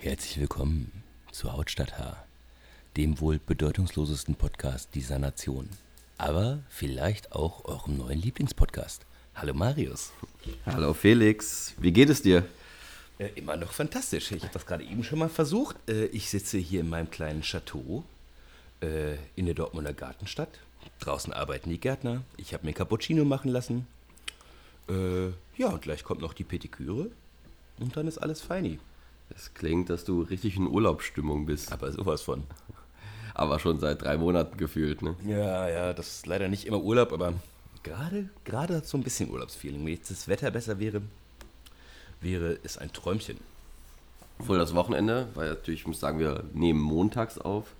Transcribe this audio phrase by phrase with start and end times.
[0.00, 2.24] Herzlich willkommen zu Hautstadt H,
[2.96, 5.68] dem wohl bedeutungslosesten Podcast dieser Nation.
[6.18, 9.04] Aber vielleicht auch eurem neuen Lieblingspodcast.
[9.34, 10.12] Hallo Marius.
[10.66, 12.44] Hallo Felix, wie geht es dir?
[13.18, 14.30] Äh, immer noch fantastisch.
[14.30, 15.76] Ich habe das gerade eben schon mal versucht.
[15.88, 18.04] Äh, ich sitze hier in meinem kleinen Chateau
[18.80, 20.60] äh, in der Dortmunder Gartenstadt.
[21.00, 22.22] Draußen arbeiten die Gärtner.
[22.36, 23.86] Ich habe mir Cappuccino machen lassen.
[25.58, 27.10] Ja, und gleich kommt noch die Petiküre.
[27.78, 28.78] Und dann ist alles feini.
[29.34, 31.72] Es klingt, dass du richtig in Urlaubsstimmung bist.
[31.72, 32.44] Aber sowas von.
[33.34, 35.14] Aber schon seit drei Monaten gefühlt, ne?
[35.24, 37.34] Ja, ja, das ist leider nicht immer Urlaub, aber
[37.82, 39.84] gerade, gerade hat so ein bisschen Urlaubsfeeling.
[39.84, 41.02] Wenn jetzt das Wetter besser wäre,
[42.20, 43.38] wäre es ein Träumchen.
[44.40, 47.74] Obwohl das Wochenende, weil natürlich, ich muss sagen, wir nehmen montags auf,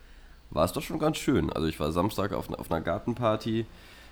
[0.51, 1.53] war es doch schon ganz schön.
[1.53, 3.67] Also ich war Samstag auf, auf einer Gartenparty.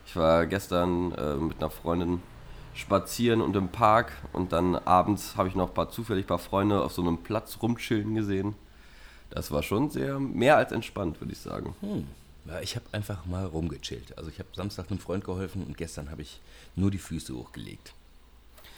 [0.06, 2.22] Ich war gestern äh, mit einer Freundin
[2.76, 6.38] spazieren und im Park und dann abends habe ich noch ein paar zufällig ein paar
[6.38, 8.54] Freunde auf so einem Platz rumchillen gesehen.
[9.30, 11.74] Das war schon sehr mehr als entspannt, würde ich sagen.
[11.80, 12.06] Hm.
[12.46, 14.16] Ja, ich habe einfach mal rumgechillt.
[14.16, 16.40] Also ich habe Samstag einem Freund geholfen und gestern habe ich
[16.76, 17.92] nur die Füße hochgelegt.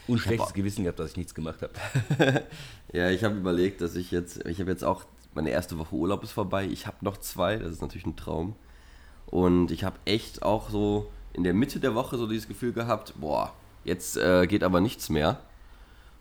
[0.07, 2.45] Und schlechtes Gewissen gehabt, dass ich nichts gemacht habe.
[2.93, 5.05] ja, ich habe überlegt, dass ich jetzt, ich habe jetzt auch,
[5.35, 6.65] meine erste Woche Urlaub ist vorbei.
[6.65, 8.57] Ich habe noch zwei, das ist natürlich ein Traum.
[9.27, 13.13] Und ich habe echt auch so in der Mitte der Woche so dieses Gefühl gehabt,
[13.21, 13.53] boah,
[13.89, 15.41] Jetzt äh, geht aber nichts mehr.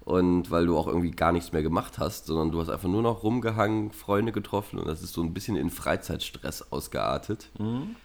[0.05, 3.01] Und weil du auch irgendwie gar nichts mehr gemacht hast, sondern du hast einfach nur
[3.01, 7.49] noch rumgehangen, Freunde getroffen und das ist so ein bisschen in Freizeitstress ausgeartet.
[7.59, 7.97] Mhm.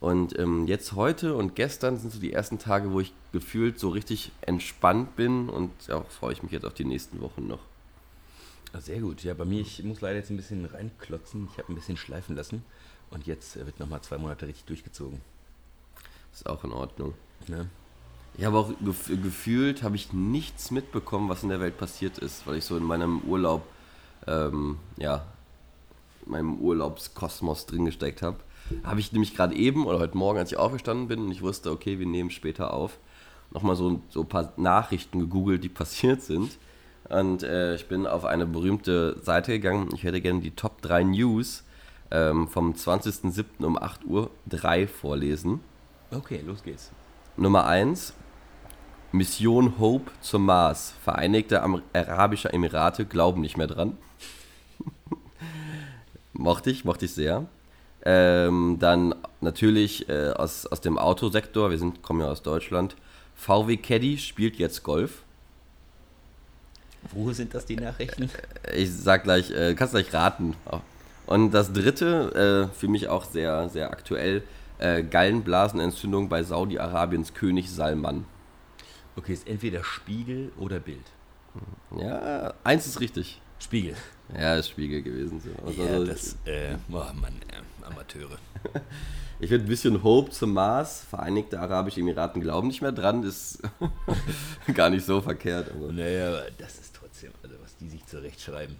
[0.00, 3.90] Und ähm, jetzt heute und gestern sind so die ersten Tage, wo ich gefühlt so
[3.90, 7.60] richtig entspannt bin und ja, freue ich mich jetzt auf die nächsten Wochen noch.
[8.72, 9.22] Ah, sehr gut.
[9.22, 11.48] Ja, bei mir, ich muss leider jetzt ein bisschen reinklotzen.
[11.52, 12.64] Ich habe ein bisschen schleifen lassen
[13.10, 15.20] und jetzt wird nochmal zwei Monate richtig durchgezogen.
[16.32, 17.12] Ist auch in Ordnung.
[17.46, 17.66] Ja.
[18.38, 22.46] Ich habe auch gef gefühlt, habe ich nichts mitbekommen, was in der Welt passiert ist,
[22.46, 23.62] weil ich so in meinem Urlaub,
[24.26, 25.24] ähm, ja,
[26.26, 28.36] in meinem Urlaubskosmos drin gesteckt habe.
[28.84, 31.70] Habe ich nämlich gerade eben oder heute Morgen, als ich aufgestanden bin und ich wusste,
[31.70, 32.98] okay, wir nehmen später auf,
[33.52, 36.58] nochmal so, so ein paar Nachrichten gegoogelt, die passiert sind.
[37.08, 39.88] Und äh, ich bin auf eine berühmte Seite gegangen.
[39.94, 41.62] Ich hätte gerne die Top 3 News
[42.10, 43.64] ähm, vom 20.07.
[43.64, 45.60] um 8 Uhr 3 vorlesen.
[46.10, 46.90] Okay, los geht's.
[47.36, 48.12] Nummer 1.
[49.16, 50.94] Mission Hope zum Mars.
[51.02, 51.62] Vereinigte
[51.92, 53.96] Arabische Emirate glauben nicht mehr dran.
[56.32, 57.46] mochte ich, mochte ich sehr.
[58.04, 62.94] Ähm, dann natürlich äh, aus, aus dem Autosektor, wir sind, kommen ja aus Deutschland.
[63.34, 65.22] VW Caddy spielt jetzt Golf.
[67.12, 68.30] Wo sind das die Nachrichten?
[68.64, 70.54] Äh, ich sag gleich, äh, kannst gleich raten.
[71.26, 74.42] Und das dritte, äh, für mich auch sehr, sehr aktuell,
[74.78, 78.24] äh, Gallenblasenentzündung bei Saudi-Arabiens König Salman.
[79.16, 81.04] Okay, ist entweder Spiegel oder Bild.
[81.98, 83.40] Ja, eins ist richtig.
[83.58, 83.94] Spiegel.
[84.34, 85.40] Ja, ist Spiegel gewesen.
[85.40, 85.48] So.
[85.66, 88.38] Also, ja, das, äh, oh Mann, äh, Amateure.
[89.38, 91.04] Ich würde ein bisschen Hope zum Mars.
[91.10, 93.58] Vereinigte Arabische Emiraten glauben nicht mehr dran, ist
[94.74, 95.70] gar nicht so verkehrt.
[95.72, 95.92] Also.
[95.92, 98.76] Naja, das ist trotzdem, also was die sich zurechtschreiben.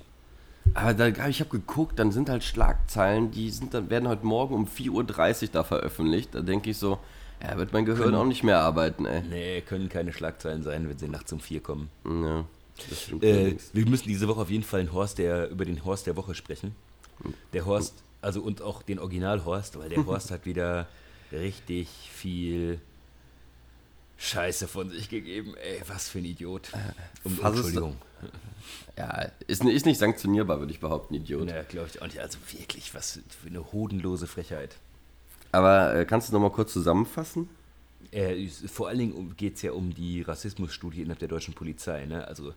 [0.73, 4.55] Aber da, ich habe geguckt, dann sind halt Schlagzeilen, die sind dann, werden heute Morgen
[4.55, 6.35] um 4.30 Uhr da veröffentlicht.
[6.35, 6.99] Da denke ich so,
[7.43, 9.23] ja, wird mein Gehirn können, auch nicht mehr arbeiten, ey.
[9.23, 11.91] Nee, können keine Schlagzeilen sein, wenn sie nachts um vier kommen.
[12.05, 12.45] Ja,
[12.89, 13.25] das stimmt.
[13.25, 16.35] Äh, wir müssen diese Woche auf jeden Fall Horst der, über den Horst der Woche
[16.35, 16.75] sprechen.
[17.53, 20.87] Der Horst, also und auch den Original-Horst, weil der Horst hat wieder
[21.33, 22.81] richtig viel
[24.19, 25.55] Scheiße von sich gegeben.
[25.57, 26.71] Ey, was für ein Idiot.
[27.25, 27.97] Um, Entschuldigung.
[28.99, 31.51] Ja, ist, ist nicht sanktionierbar, würde ich behaupten, Idiot.
[31.51, 32.19] Ja, glaube ich auch nicht.
[32.19, 34.77] Also wirklich, was für eine hodenlose Frechheit.
[35.57, 37.49] Aber äh, kannst du noch mal kurz zusammenfassen?
[38.11, 42.05] Äh, vor allen Dingen geht es ja um die Rassismusstudie innerhalb der deutschen Polizei.
[42.05, 42.29] Ne?
[42.29, 42.53] Also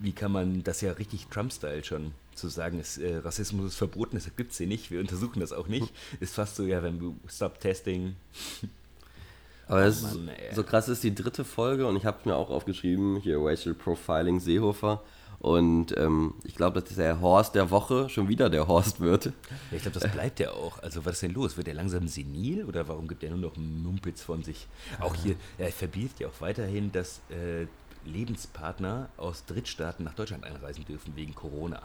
[0.00, 4.16] wie kann man das ja richtig Trump-Style schon zu sagen, ist, äh, Rassismus ist verboten,
[4.16, 5.90] das gibt es hier nicht, wir untersuchen das auch nicht.
[6.20, 8.16] Ist fast so, ja, wenn du Stop Testing.
[9.66, 13.16] Aber oh, Mann, so krass ist die dritte Folge und ich habe mir auch aufgeschrieben,
[13.16, 15.02] hier Racial Profiling Seehofer.
[15.38, 19.26] Und ähm, ich glaube, dass der Horst der Woche schon wieder der Horst wird.
[19.26, 19.32] Ja,
[19.72, 20.82] ich glaube, das bleibt ja auch.
[20.82, 21.56] Also, was ist denn los?
[21.56, 24.66] Wird er langsam senil oder warum gibt er nur noch Mumpitz von sich?
[25.00, 27.66] Auch hier, er verbietet ja auch weiterhin, dass äh,
[28.06, 31.82] Lebenspartner aus Drittstaaten nach Deutschland einreisen dürfen wegen Corona.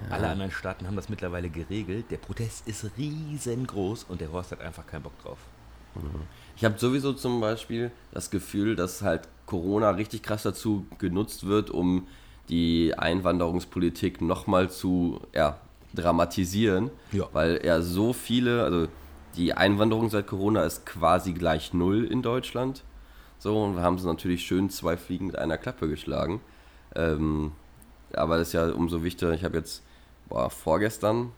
[0.00, 0.16] Ja.
[0.16, 2.06] Alle anderen Staaten haben das mittlerweile geregelt.
[2.10, 5.38] Der Protest ist riesengroß und der Horst hat einfach keinen Bock drauf.
[6.56, 11.70] Ich habe sowieso zum Beispiel das Gefühl, dass halt Corona richtig krass dazu genutzt wird,
[11.70, 12.08] um
[12.48, 15.58] die Einwanderungspolitik nochmal zu ja,
[15.94, 17.28] dramatisieren, ja.
[17.32, 18.88] weil ja so viele, also
[19.36, 22.82] die Einwanderung seit Corona ist quasi gleich null in Deutschland.
[23.38, 26.40] So, und wir haben sie natürlich schön zwei Fliegen mit einer Klappe geschlagen.
[26.94, 27.52] Ähm,
[28.12, 29.32] aber das ist ja umso wichtiger.
[29.32, 29.82] Ich habe jetzt,
[30.28, 31.32] boah, vorgestern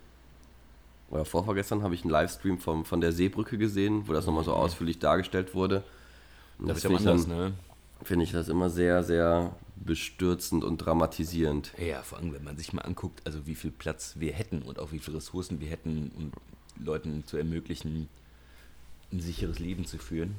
[1.11, 4.53] oder vorvorgestern habe ich einen Livestream vom, von der Seebrücke gesehen, wo das nochmal so
[4.53, 4.59] mhm.
[4.59, 5.85] ausführlich dargestellt wurde.
[6.59, 7.53] Und das, das finde ich, anders, ne?
[8.03, 11.73] find ich das immer sehr, sehr bestürzend und dramatisierend.
[11.79, 14.79] Ja, vor allem, wenn man sich mal anguckt, also wie viel Platz wir hätten und
[14.79, 16.33] auch wie viele Ressourcen wir hätten, um
[16.85, 18.09] Leuten zu ermöglichen,
[19.13, 20.35] ein sicheres Leben zu führen.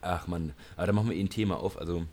[0.00, 1.78] Ach man, aber da machen wir eh ein Thema auf.
[1.78, 2.06] Also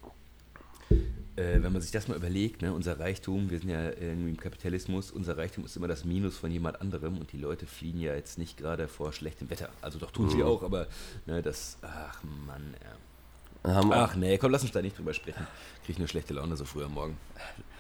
[1.38, 4.38] äh, wenn man sich das mal überlegt, ne, unser Reichtum, wir sind ja irgendwie im
[4.38, 8.16] Kapitalismus, unser Reichtum ist immer das Minus von jemand anderem und die Leute fliehen ja
[8.16, 9.70] jetzt nicht gerade vor schlechtem Wetter.
[9.82, 10.32] Also doch tun mhm.
[10.32, 10.88] sie auch, aber
[11.26, 12.96] ne, das, ach Mann, ja.
[13.68, 15.46] Ach nee, komm, lass uns da nicht drüber sprechen.
[15.82, 17.18] Kriege ich eine schlechte Laune so früh am Morgen.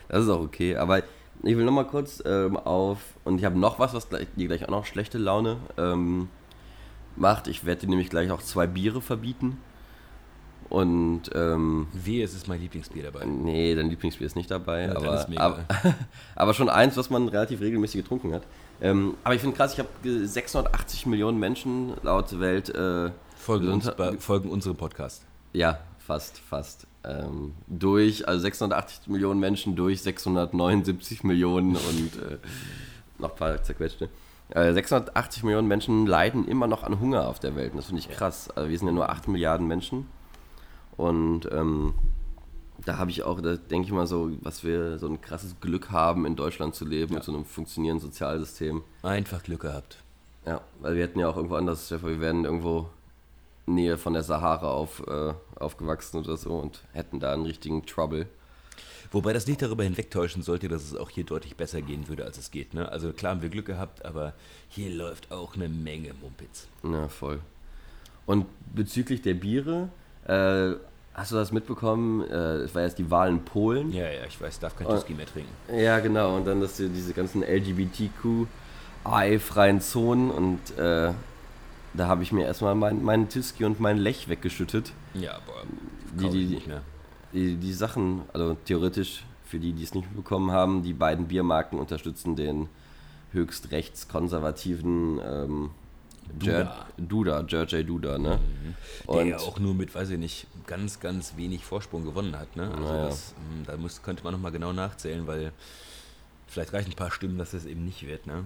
[0.09, 0.99] Das ist auch okay, aber
[1.43, 4.65] ich will nochmal kurz ähm, auf, und ich habe noch was, was gleich, dir gleich
[4.65, 6.29] auch noch schlechte Laune ähm,
[7.15, 7.47] macht.
[7.47, 9.57] Ich werde dir nämlich gleich auch zwei Biere verbieten.
[10.69, 13.23] Und ähm, Wehe, es ist mein Lieblingsbier dabei.
[13.25, 15.65] Nee, dein Lieblingsbier ist nicht dabei, ja, aber, aber,
[16.35, 18.43] aber, schon eins, was man relativ regelmäßig getrunken hat.
[18.81, 19.89] Ähm, aber ich finde krass, ich habe
[20.27, 25.23] 680 Millionen Menschen laut Welt äh, folgen, uns, folgen unserem Podcast.
[25.57, 26.85] Ja, fast, fast.
[27.03, 32.37] Ähm, durch, also 680 Millionen Menschen durch 679 Millionen und äh,
[33.17, 34.07] noch ein paar zerquetschte.
[34.53, 37.71] 680 äh, Millionen Menschen leiden immer noch an Hunger auf der Welt.
[37.71, 38.51] Und das finde ich krass.
[38.51, 40.05] Also wir sind ja nur 8 Milliarden Menschen.
[40.95, 41.95] Und ähm,
[42.85, 45.89] da habe ich auch, da denke ich mal so, was wir so ein krasses Glück
[45.89, 47.17] haben, in Deutschland zu leben, ja.
[47.17, 48.83] mit so einem funktionierenden Sozialsystem.
[49.01, 50.03] Einfach Glück gehabt.
[50.45, 52.91] Ja, weil wir hätten ja auch irgendwo anders, wir wären irgendwo
[53.67, 58.27] Nähe von der Sahara auf, äh, aufgewachsen oder so und hätten da einen richtigen Trouble.
[59.11, 62.37] Wobei das nicht darüber hinwegtäuschen sollte, dass es auch hier deutlich besser gehen würde, als
[62.37, 62.73] es geht.
[62.73, 62.91] Ne?
[62.91, 64.33] Also klar haben wir Glück gehabt, aber
[64.69, 66.67] hier läuft auch eine Menge Mumpitz.
[66.83, 67.39] Ja, voll.
[68.25, 69.87] Und bezüglich der Biere,
[70.25, 70.71] äh,
[71.13, 72.29] hast du das mitbekommen?
[72.29, 73.93] Äh, es war jetzt die Wahl in Polen.
[73.93, 75.53] Ja, ja, ich weiß, darf kein Whisky mehr trinken.
[75.73, 76.35] Ja, genau.
[76.35, 81.13] Und dann dass diese ganzen LGBTQ-freien Zonen und äh,
[81.97, 84.93] da habe ich mir erstmal meinen mein Tiski und mein Lech weggeschüttet.
[85.13, 85.63] Ja, boah.
[86.13, 86.81] Die, die, nicht mehr.
[87.33, 91.79] Die, die Sachen, also theoretisch für die, die es nicht bekommen haben, die beiden Biermarken
[91.79, 92.69] unterstützen den
[93.31, 95.69] höchst rechtskonservativen ähm,
[96.39, 96.85] Duda.
[96.97, 98.39] Duda, George Duda, ne?
[98.39, 99.13] Mhm.
[99.13, 102.69] Der ja auch nur mit, weiß ich nicht, ganz, ganz wenig Vorsprung gewonnen hat, ne?
[102.69, 103.05] Also naja.
[103.05, 105.51] das, hm, da muss, könnte man nochmal genau nachzählen, weil
[106.47, 108.43] vielleicht reichen ein paar Stimmen, dass das eben nicht wird, ne?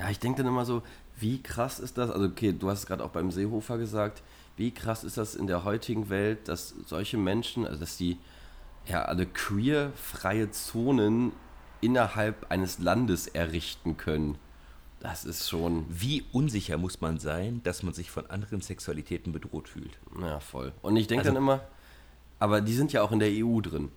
[0.00, 0.82] Ja, ich denke dann immer so,
[1.18, 2.10] wie krass ist das?
[2.10, 4.22] Also, okay, du hast es gerade auch beim Seehofer gesagt,
[4.56, 8.18] wie krass ist das in der heutigen Welt, dass solche Menschen, also dass die
[8.86, 11.32] ja alle queer-freie Zonen
[11.80, 14.38] innerhalb eines Landes errichten können?
[15.00, 15.84] Das ist schon.
[15.88, 19.98] Wie unsicher muss man sein, dass man sich von anderen Sexualitäten bedroht fühlt?
[20.20, 20.72] Ja, voll.
[20.82, 21.60] Und ich denke also, dann immer,
[22.38, 23.90] aber die sind ja auch in der EU drin.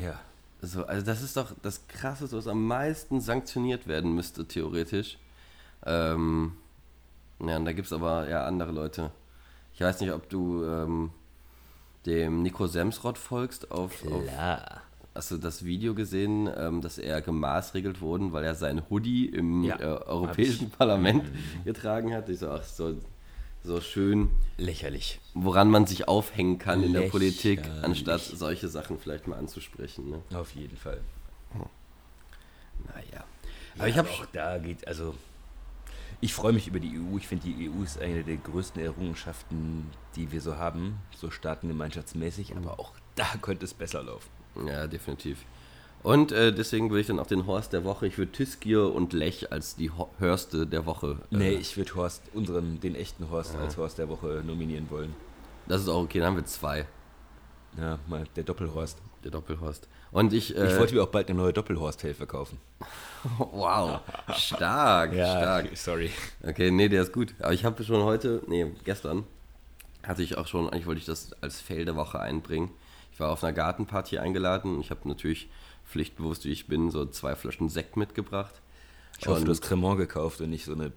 [0.00, 0.18] Ja.
[0.60, 5.18] So, also das ist doch das Krasseste, was am meisten sanktioniert werden müsste, theoretisch.
[5.86, 6.52] Ähm,
[7.40, 9.10] ja, und da gibt es aber ja andere Leute.
[9.74, 11.10] Ich weiß nicht, ob du ähm,
[12.04, 14.16] dem Nico Semsrott folgst auf, Klar.
[14.16, 14.88] auf
[15.18, 19.64] Hast du das Video gesehen, ähm, dass er gemaßregelt wurde, weil er sein Hoodie im
[19.64, 21.64] ja, äh, Europäischen Parlament mhm.
[21.64, 22.28] getragen hat?
[22.28, 22.94] Ich so, ach, so,
[23.64, 24.30] so schön.
[24.58, 25.18] Lächerlich.
[25.34, 26.96] Woran man sich aufhängen kann Lächerlich.
[26.96, 30.08] in der Politik, anstatt solche Sachen vielleicht mal anzusprechen.
[30.08, 30.22] Ne?
[30.34, 31.00] Auf jeden Fall.
[31.50, 31.64] Hm.
[32.86, 33.24] Naja.
[33.76, 35.14] Aber ja, ich habe auch da geht, also
[36.20, 37.16] ich freue mich über die EU.
[37.16, 42.56] Ich finde, die EU ist eine der größten Errungenschaften, die wir so haben, so staatengemeinschaftsmäßig.
[42.56, 44.28] Aber auch da könnte es besser laufen.
[44.66, 45.44] Ja, definitiv.
[46.02, 49.12] Und äh, deswegen würde ich dann auch den Horst der Woche, ich würde Tiskier und
[49.12, 51.18] Lech als die Ho Hörste der Woche.
[51.32, 53.60] Äh, nee, ich würde Horst, unseren, den echten Horst ja.
[53.60, 55.14] als Horst der Woche nominieren wollen.
[55.66, 56.86] Das ist auch okay, dann haben wir zwei.
[57.76, 58.98] Ja, mal der Doppelhorst.
[59.24, 59.88] Der Doppelhorst.
[60.10, 60.56] Und ich.
[60.56, 62.58] Äh, ich wollte mir auch bald eine neue Doppelhorst-Hilfe kaufen.
[63.38, 64.00] wow,
[64.34, 65.76] stark, ja, stark.
[65.76, 66.10] Sorry.
[66.42, 67.34] Okay, nee, der ist gut.
[67.40, 69.24] Aber ich habe schon heute, nee, gestern
[70.02, 72.70] hatte ich auch schon, eigentlich wollte ich das als Fail der Woche einbringen.
[73.12, 74.80] Ich war auf einer Gartenparty eingeladen.
[74.80, 75.48] Ich habe natürlich
[75.84, 78.54] pflichtbewusst, wie ich bin, so zwei Flaschen Sekt mitgebracht.
[79.18, 80.92] Ich hoffe, und du hast Cremant gekauft und nicht so eine.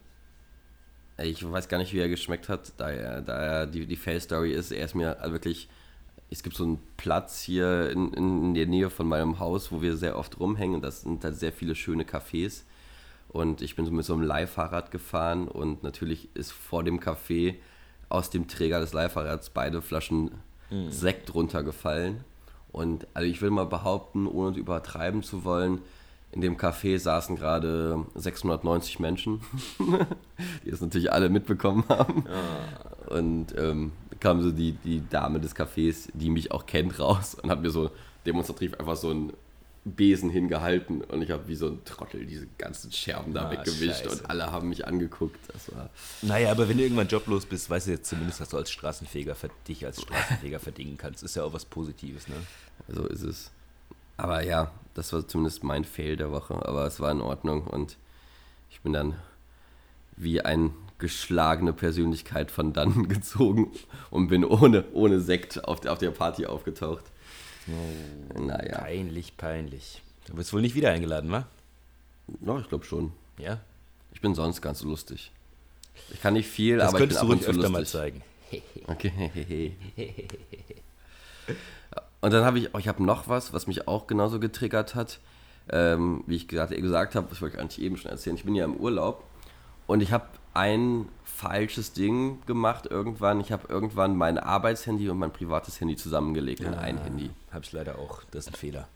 [1.17, 4.53] Ich weiß gar nicht, wie er geschmeckt hat, da er, da er die, die Fail-Story
[4.53, 4.71] ist.
[4.71, 5.67] Er ist mir wirklich.
[6.31, 9.97] Es gibt so einen Platz hier in, in der Nähe von meinem Haus, wo wir
[9.97, 10.75] sehr oft rumhängen.
[10.75, 12.63] Und das sind da sehr viele schöne Cafés.
[13.27, 17.55] Und ich bin so mit so einem Leihfahrrad gefahren und natürlich ist vor dem Café
[18.09, 20.31] aus dem Träger des Leihfahrrads beide Flaschen
[20.69, 20.89] mhm.
[20.89, 22.23] Sekt runtergefallen.
[22.71, 25.81] Und also ich will mal behaupten, ohne übertreiben zu wollen,
[26.31, 29.41] in dem Café saßen gerade 690 Menschen,
[30.65, 32.23] die es natürlich alle mitbekommen haben.
[32.25, 33.15] Ja.
[33.15, 37.49] Und ähm, kam so die, die Dame des Cafés, die mich auch kennt, raus und
[37.49, 37.91] hat mir so
[38.25, 39.33] demonstrativ einfach so ein
[39.83, 44.03] Besen hingehalten und ich habe wie so ein Trottel diese ganzen Scherben da ah, weggewischt
[44.03, 44.09] Scheiße.
[44.09, 45.39] und alle haben mich angeguckt.
[45.51, 45.89] Das war
[46.21, 49.35] naja, aber wenn du irgendwann joblos bist, weißt du jetzt zumindest, dass du als Straßenfeger
[49.67, 51.23] dich als Straßenfeger verdienen kannst.
[51.23, 52.35] Ist ja auch was Positives, ne?
[52.89, 53.49] So ist es.
[54.17, 57.97] Aber ja, das war zumindest mein Fail der Woche, aber es war in Ordnung und
[58.69, 59.15] ich bin dann
[60.15, 63.71] wie ein geschlagene Persönlichkeit von dann gezogen
[64.09, 67.03] und bin ohne, ohne Sekt auf der, auf der Party aufgetaucht.
[67.67, 68.79] Oh, naja.
[68.79, 70.01] Peinlich, peinlich.
[70.25, 71.45] Du wirst wohl nicht wieder eingeladen, wa?
[72.45, 73.11] Ja, ich glaube schon.
[73.37, 73.59] Ja?
[74.13, 75.31] Ich bin sonst ganz lustig.
[76.13, 77.71] Ich kann nicht viel, das aber ich bin ab und zu lustig.
[77.71, 78.23] mal zeigen.
[78.87, 79.75] okay.
[82.21, 85.19] Und dann habe ich, oh, ich habe noch was, was mich auch genauso getriggert hat.
[85.69, 88.35] Ähm, wie ich gerade gesagt habe, das wollte ich eigentlich eben schon erzählen.
[88.35, 89.23] Ich bin ja im Urlaub
[89.87, 93.39] und ich habe ein falsches Ding gemacht irgendwann.
[93.39, 97.29] Ich habe irgendwann mein Arbeitshandy und mein privates Handy zusammengelegt ja, in ein Handy.
[97.51, 98.23] Habe ich leider auch.
[98.31, 98.87] Das ist ein Fehler.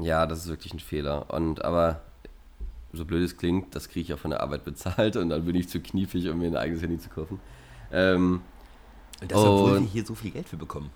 [0.00, 1.32] Ja, das ist wirklich ein Fehler.
[1.32, 2.00] Und aber
[2.92, 5.54] so blöd es klingt, das kriege ich auch von der Arbeit bezahlt und dann bin
[5.54, 7.40] ich zu kniefig, um mir ein eigenes Handy zu kaufen.
[7.92, 8.42] Ähm,
[9.20, 10.90] und das, obwohl wir hier so viel Geld für bekommen.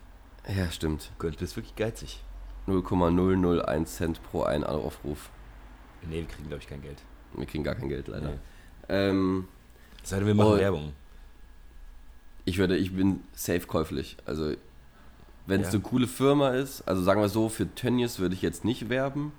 [0.48, 1.10] Ja, stimmt.
[1.18, 2.22] Du bist wirklich geizig.
[2.66, 5.30] 0,001 Cent pro einen Aufruf.
[6.08, 7.02] Nee, wir kriegen, glaube ich, kein Geld.
[7.34, 8.30] Wir kriegen gar kein Geld, leider.
[8.30, 8.38] Nee.
[8.88, 9.48] Ähm,
[10.04, 10.92] Sei denn, wir machen Werbung.
[12.44, 14.16] Ich würde, ich bin safe käuflich.
[14.26, 14.54] Also,
[15.46, 15.72] wenn es ja.
[15.74, 19.32] eine coole Firma ist, also sagen wir so, für Tönnies würde ich jetzt nicht werben.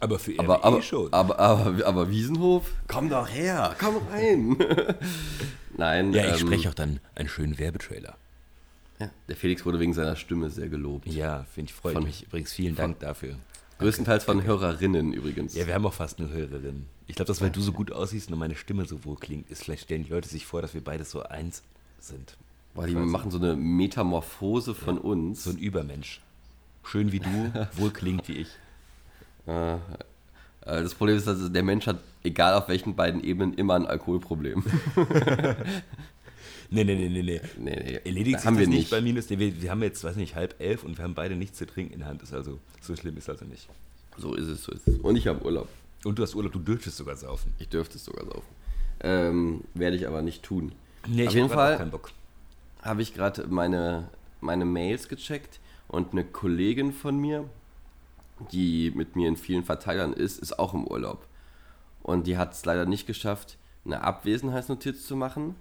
[0.00, 1.12] Aber für RWE aber, aber, schon.
[1.12, 4.56] Aber, aber, aber, Wiesenhof, komm doch her, komm rein.
[5.76, 6.12] Nein.
[6.12, 8.16] Ja, ich ähm, spreche auch dann einen schönen Werbetrailer.
[8.98, 11.06] Ja, der Felix wurde wegen seiner Stimme sehr gelobt.
[11.06, 12.24] Ja, finde ich, freut von, mich.
[12.24, 13.36] Übrigens, vielen Dank dafür.
[13.80, 15.54] Größtenteils von Hörerinnen übrigens.
[15.54, 16.86] Ja, wir haben auch fast nur Hörerinnen.
[17.06, 19.64] Ich glaube, dass weil du so gut aussiehst und meine Stimme so wohl klingt, ist
[19.64, 21.62] vielleicht stellen die Leute sich vor, dass wir beide so eins
[21.98, 22.36] sind.
[22.74, 25.44] Weil die machen so eine Metamorphose von ja, uns.
[25.44, 26.20] So ein Übermensch.
[26.84, 28.48] Schön wie du, wohl klingt wie ich.
[29.46, 29.78] Äh,
[30.62, 34.62] das Problem ist, dass der Mensch hat, egal auf welchen beiden Ebenen, immer ein Alkoholproblem.
[36.72, 37.40] Nee, nee, nee, nee, nee.
[37.58, 38.00] nee, nee.
[38.04, 39.28] Erledigt sich haben das wir nicht bei Minus?
[39.28, 41.66] Nee, wir, wir, haben jetzt, weiß nicht, halb elf und wir haben beide nichts zu
[41.66, 42.22] trinken in der Hand.
[42.22, 43.68] Ist also, so schlimm ist also nicht.
[44.16, 44.98] So ist es, so ist es.
[44.98, 45.68] Und ich habe Urlaub.
[46.04, 47.52] Und du hast Urlaub, du dürftest sogar saufen.
[47.58, 48.54] Ich dürfte es sogar saufen.
[49.00, 50.72] Ähm, werde ich aber nicht tun.
[51.08, 51.90] Nee, Auf jeden Fall
[52.82, 54.08] habe ich gerade meine,
[54.40, 55.58] meine Mails gecheckt
[55.88, 57.48] und eine Kollegin von mir,
[58.52, 61.26] die mit mir in vielen Verteilern ist, ist auch im Urlaub.
[62.02, 65.56] Und die hat es leider nicht geschafft, eine Abwesenheitsnotiz zu machen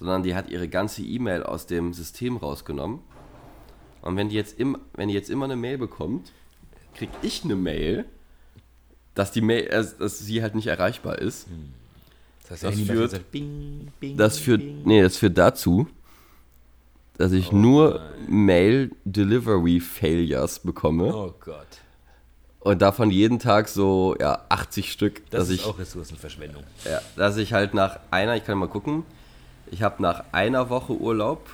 [0.00, 3.00] sondern die hat ihre ganze E-Mail aus dem System rausgenommen.
[4.02, 6.32] Und wenn die jetzt, im, wenn die jetzt immer eine Mail bekommt,
[6.94, 8.06] kriege ich eine Mail,
[9.14, 11.48] dass die Mail, äh, dass sie halt nicht erreichbar ist.
[11.48, 11.74] Hm.
[12.48, 14.82] Das, heißt, das führt, sagt, bing, bing, das führt, bing.
[14.84, 15.86] nee, das führt dazu,
[17.16, 21.14] dass ich oh nur Mail Delivery Failures bekomme.
[21.14, 21.66] Oh Gott.
[22.60, 25.30] Und davon jeden Tag so, ja, 80 Stück.
[25.30, 26.62] Das ist ich, auch Ressourcenverschwendung.
[26.84, 29.04] Ja, dass ich halt nach einer, ich kann mal gucken,
[29.70, 31.48] ich habe nach einer Woche Urlaub,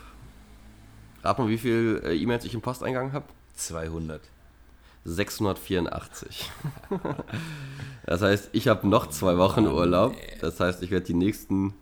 [1.23, 3.27] rat mal, wie viele äh, E-Mails ich im Posteingang habe?
[3.55, 4.21] 200.
[5.05, 6.51] 684.
[8.07, 10.17] das heißt, ich habe noch zwei Wochen Urlaub.
[10.41, 11.75] Das heißt, ich werde die nächsten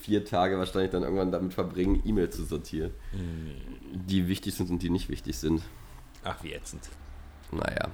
[0.00, 2.90] vier Tage wahrscheinlich dann irgendwann damit verbringen, E-Mails zu sortieren.
[3.12, 4.06] Mhm.
[4.06, 5.62] Die wichtig sind und die nicht wichtig sind.
[6.24, 6.88] Ach, wie ätzend.
[7.52, 7.88] Naja.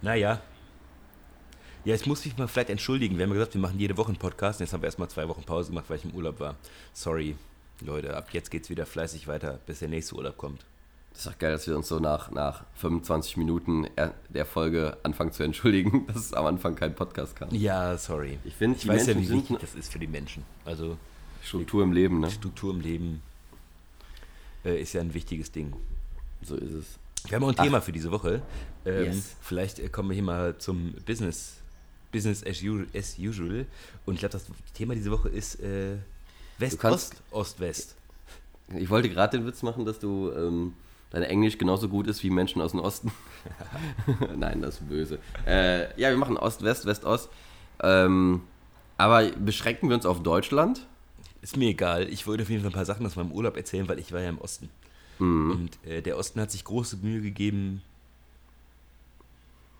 [0.00, 0.40] Naja,
[1.84, 3.16] ja, jetzt muss ich mal vielleicht entschuldigen.
[3.16, 4.60] Wir haben ja gesagt, wir machen jede Woche einen Podcast.
[4.60, 6.56] Jetzt haben wir erstmal zwei Wochen Pause gemacht, weil ich im Urlaub war.
[6.92, 7.36] Sorry,
[7.80, 8.16] Leute.
[8.16, 10.64] Ab jetzt geht es wieder fleißig weiter, bis der nächste Urlaub kommt.
[11.10, 13.88] Das ist doch geil, dass wir uns so nach, nach 25 Minuten
[14.28, 17.48] der Folge anfangen zu entschuldigen, dass es am Anfang kein Podcast kam.
[17.52, 18.38] Ja, sorry.
[18.44, 20.44] Ich finde, ich weiß Menschen ja, wie wichtig das ist für die Menschen.
[20.64, 20.96] Also
[21.42, 22.30] Struktur im Leben, ne?
[22.30, 23.22] Struktur im Leben
[24.64, 25.74] äh, ist ja ein wichtiges Ding.
[26.42, 26.86] So ist es.
[27.26, 27.64] Wir haben auch ein Ach.
[27.64, 28.42] Thema für diese Woche.
[28.84, 29.36] Ähm, yes.
[29.40, 31.59] Vielleicht äh, kommen wir hier mal zum Business
[32.12, 32.62] Business as
[33.18, 33.66] usual.
[34.06, 35.96] Und ich glaube, das Thema diese Woche ist äh,
[36.58, 37.96] West-Ost, Ost-West.
[38.76, 40.74] Ich wollte gerade den Witz machen, dass du ähm,
[41.10, 43.10] dein Englisch genauso gut ist wie Menschen aus dem Osten.
[44.36, 45.18] Nein, das ist böse.
[45.46, 47.30] Äh, ja, wir machen Ost-West, West-Ost.
[47.82, 48.42] Ähm,
[48.96, 50.86] aber beschränken wir uns auf Deutschland?
[51.42, 52.08] Ist mir egal.
[52.10, 54.20] Ich wollte auf jeden Fall ein paar Sachen aus meinem Urlaub erzählen, weil ich war
[54.20, 54.68] ja im Osten.
[55.18, 55.50] Mhm.
[55.50, 57.82] Und äh, der Osten hat sich große Mühe gegeben,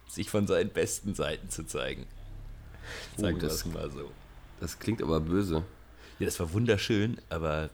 [0.08, 2.06] sich von seinen besten Seiten zu zeigen.
[3.16, 4.10] Sagen oh, das, mal so.
[4.60, 5.64] Das klingt aber böse.
[6.18, 7.70] Ja, das war wunderschön, aber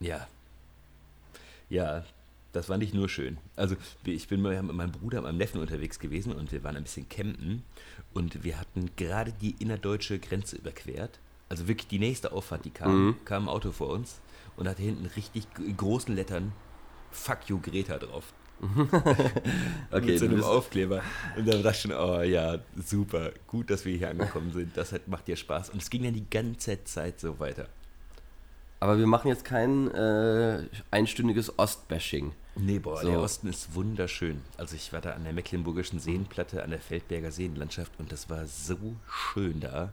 [0.00, 0.26] ja.
[1.70, 2.04] Ja,
[2.52, 3.38] das war nicht nur schön.
[3.56, 7.08] Also ich bin mit meinem Bruder, meinem Neffen unterwegs gewesen und wir waren ein bisschen
[7.08, 7.62] campen
[8.14, 11.18] und wir hatten gerade die innerdeutsche Grenze überquert.
[11.48, 13.24] Also wirklich die nächste Auffahrt, die kam, mhm.
[13.24, 14.20] kam ein Auto vor uns
[14.56, 15.46] und hatte hinten richtig
[15.76, 16.52] großen Lettern
[17.10, 18.32] Fuck you Greta drauf.
[19.90, 21.02] okay, mit so einem Aufkleber.
[21.36, 24.76] Und dann dachte ich schon, oh ja, super, gut, dass wir hier angekommen sind.
[24.76, 25.70] Das hat, macht dir Spaß.
[25.70, 27.68] Und es ging dann die ganze Zeit so weiter.
[28.80, 32.32] Aber wir machen jetzt kein äh, einstündiges Ostbashing.
[32.54, 33.08] Nee, boah, so.
[33.08, 34.40] der Osten ist wunderschön.
[34.56, 38.46] Also ich war da an der Mecklenburgischen Seenplatte, an der Feldberger Seenlandschaft und das war
[38.46, 38.76] so
[39.08, 39.92] schön da.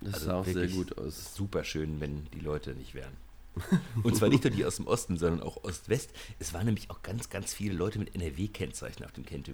[0.00, 1.34] Das also sah auch sehr gut aus.
[1.34, 3.16] Super schön, wenn die Leute nicht wären.
[4.02, 6.10] Und zwar nicht nur die aus dem Osten, sondern auch Ost-West.
[6.38, 9.12] Es waren nämlich auch ganz, ganz viele Leute mit NRW-Kennzeichen auf,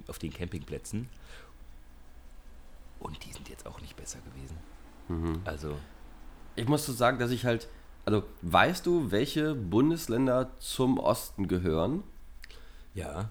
[0.09, 1.09] auf den Campingplätzen.
[2.99, 4.57] Und die sind jetzt auch nicht besser gewesen.
[5.09, 5.41] Mhm.
[5.45, 5.77] Also.
[6.57, 7.69] Ich muss so sagen, dass ich halt.
[8.05, 12.03] Also, weißt du, welche Bundesländer zum Osten gehören?
[12.95, 13.31] Ja.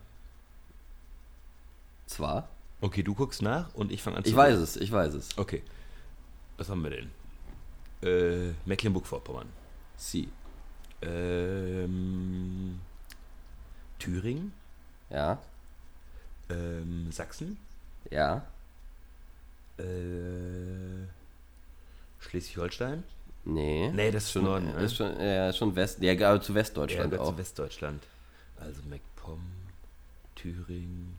[2.06, 2.50] Zwar.
[2.82, 4.30] Okay, du guckst nach und ich fange an zu.
[4.30, 5.38] Ich weiß es, ich weiß es.
[5.38, 5.64] Okay.
[6.58, 7.12] Was haben wir denn?
[8.02, 9.50] Äh, Mecklenburg-Vorpommern.
[9.98, 10.30] Sie.
[11.02, 12.80] Ähm,
[14.00, 14.54] Thüringen.
[15.10, 15.40] Ja.
[16.50, 17.58] Ähm, Sachsen.
[18.10, 18.44] Ja.
[19.78, 19.84] Äh,
[22.20, 23.04] Schleswig-Holstein.
[23.46, 23.92] Nee.
[23.94, 24.74] Nee, das ist schon Norden.
[24.74, 24.84] Ne?
[24.84, 27.32] Ist schon, ja, schon West, ja, aber zu Westdeutschland ja, auch.
[27.32, 28.04] zu Westdeutschland.
[28.60, 29.40] Also MacPom,
[30.36, 31.18] Thüringen,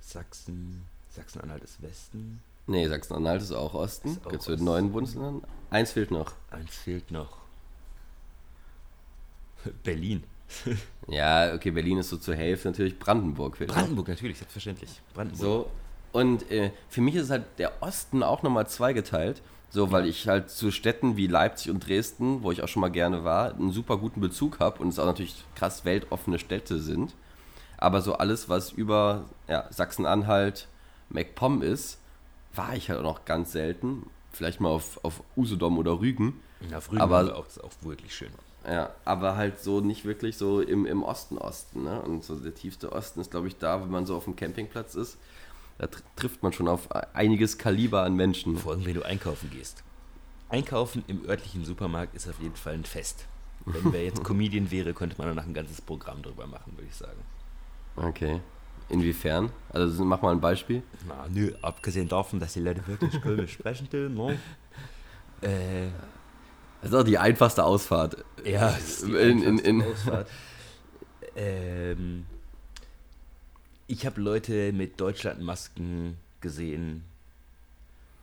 [0.00, 0.84] Sachsen.
[1.10, 2.40] Sachsen-Anhalt ist Westen.
[2.68, 4.16] Nee, Sachsen-Anhalt ist auch Osten.
[4.28, 5.42] Gibt es neuen Bundesländern.
[5.70, 6.34] Eins fehlt noch.
[6.50, 7.38] Eins fehlt noch.
[9.84, 10.24] Berlin.
[11.08, 13.58] ja, okay, Berlin ist so zur Hälfte natürlich Brandenburg.
[13.58, 15.00] Brandenburg, natürlich, selbstverständlich.
[15.14, 15.40] Brandenburg.
[15.40, 15.70] So,
[16.12, 19.42] und äh, für mich ist halt der Osten auch nochmal zweigeteilt.
[19.72, 22.90] So, weil ich halt zu Städten wie Leipzig und Dresden, wo ich auch schon mal
[22.90, 27.14] gerne war, einen super guten Bezug habe und es auch natürlich krass weltoffene Städte sind.
[27.78, 30.66] Aber so alles, was über ja, Sachsen-Anhalt,
[31.08, 32.00] MacPom ist,
[32.52, 34.06] war ich halt auch noch ganz selten.
[34.32, 36.40] Vielleicht mal auf, auf Usedom oder Rügen.
[36.68, 38.30] Ja, auf Rügen aber auch, ist auch wirklich schön.
[38.66, 41.84] Ja, aber halt so nicht wirklich so im, im Osten Osten.
[41.84, 42.00] Ne?
[42.02, 44.94] Und so der tiefste Osten ist, glaube ich, da, wenn man so auf dem Campingplatz
[44.94, 45.18] ist.
[45.78, 48.58] Da tr trifft man schon auf einiges Kaliber an Menschen.
[48.58, 49.82] Vor allem, wenn du einkaufen gehst.
[50.50, 53.26] Einkaufen im örtlichen Supermarkt ist auf jeden Fall ein Fest.
[53.64, 56.96] Wenn wer jetzt Comedian wäre, könnte man danach ein ganzes Programm drüber machen, würde ich
[56.96, 57.20] sagen.
[57.96, 58.40] Okay.
[58.90, 59.50] Inwiefern?
[59.70, 60.82] Also mach mal ein Beispiel.
[61.06, 64.38] Na, nö, abgesehen davon, dass die Leute wirklich komisch sprechen, ne?
[65.42, 65.88] Äh,
[66.82, 68.24] das ist auch die einfachste Ausfahrt.
[68.44, 70.28] Ja, das ist die in, in, in Ausfahrt.
[71.36, 72.26] ähm,
[73.86, 77.04] ich habe Leute mit Deutschlandmasken gesehen,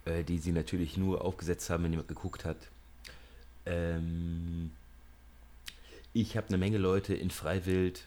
[0.06, 2.58] äh, die sie natürlich nur aufgesetzt haben, wenn jemand geguckt hat.
[3.65, 4.72] Ähm,
[6.13, 8.06] ich habe eine Menge Leute in Freiwild,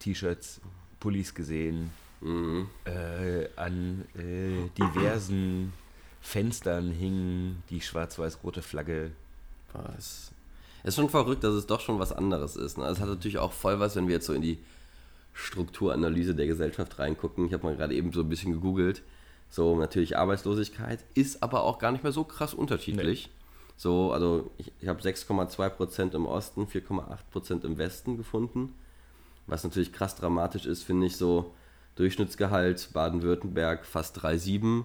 [0.00, 0.60] T-Shirts,
[0.98, 2.68] Pullis gesehen, mhm.
[2.84, 5.72] äh, an äh, diversen
[6.20, 9.12] Fenstern hing die schwarz-weiß-rote Flagge
[9.96, 10.32] es
[10.84, 12.78] ist schon verrückt, dass es doch schon was anderes ist.
[12.78, 12.84] Ne?
[12.84, 14.58] Es hat natürlich auch voll was, wenn wir jetzt so in die
[15.32, 17.46] Strukturanalyse der Gesellschaft reingucken.
[17.46, 19.02] Ich habe mal gerade eben so ein bisschen gegoogelt.
[19.48, 23.26] So, natürlich Arbeitslosigkeit ist aber auch gar nicht mehr so krass unterschiedlich.
[23.26, 23.42] Nee.
[23.76, 28.74] So, also ich, ich habe 6,2% im Osten, 4,8% im Westen gefunden.
[29.46, 31.52] Was natürlich krass dramatisch ist, finde ich so
[31.96, 34.84] Durchschnittsgehalt Baden-Württemberg fast 3,7,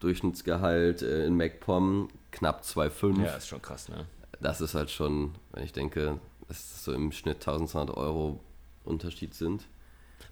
[0.00, 3.24] Durchschnittsgehalt äh, in MacPom knapp 2,5.
[3.24, 4.06] Ja, ist schon krass, ne?
[4.40, 6.18] Das ist halt schon, wenn ich denke,
[6.48, 8.40] dass so im Schnitt 1200 Euro
[8.84, 9.66] Unterschied sind.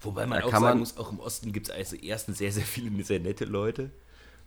[0.01, 2.53] Wobei man da auch sagen man, muss, auch im Osten gibt es also erstens sehr,
[2.53, 3.91] sehr viele sehr nette Leute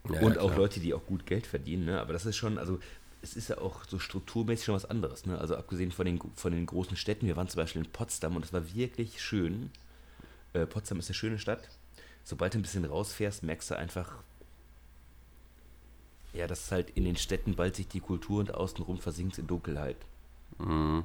[0.10, 1.86] ja, und ja, auch Leute, die auch gut Geld verdienen.
[1.86, 2.00] Ne?
[2.00, 2.80] Aber das ist schon, also
[3.22, 5.26] es ist ja auch so strukturmäßig schon was anderes.
[5.26, 5.38] Ne?
[5.38, 8.46] Also abgesehen von den, von den großen Städten, wir waren zum Beispiel in Potsdam und
[8.46, 9.72] es war wirklich schön.
[10.54, 11.70] Äh, Potsdam ist eine schöne Stadt.
[12.24, 14.15] Sobald du ein bisschen rausfährst, merkst du einfach,
[16.38, 19.97] ja, dass halt in den Städten bald sich die Kultur und außenrum versinkt in Dunkelheit.
[20.60, 21.04] Mhm.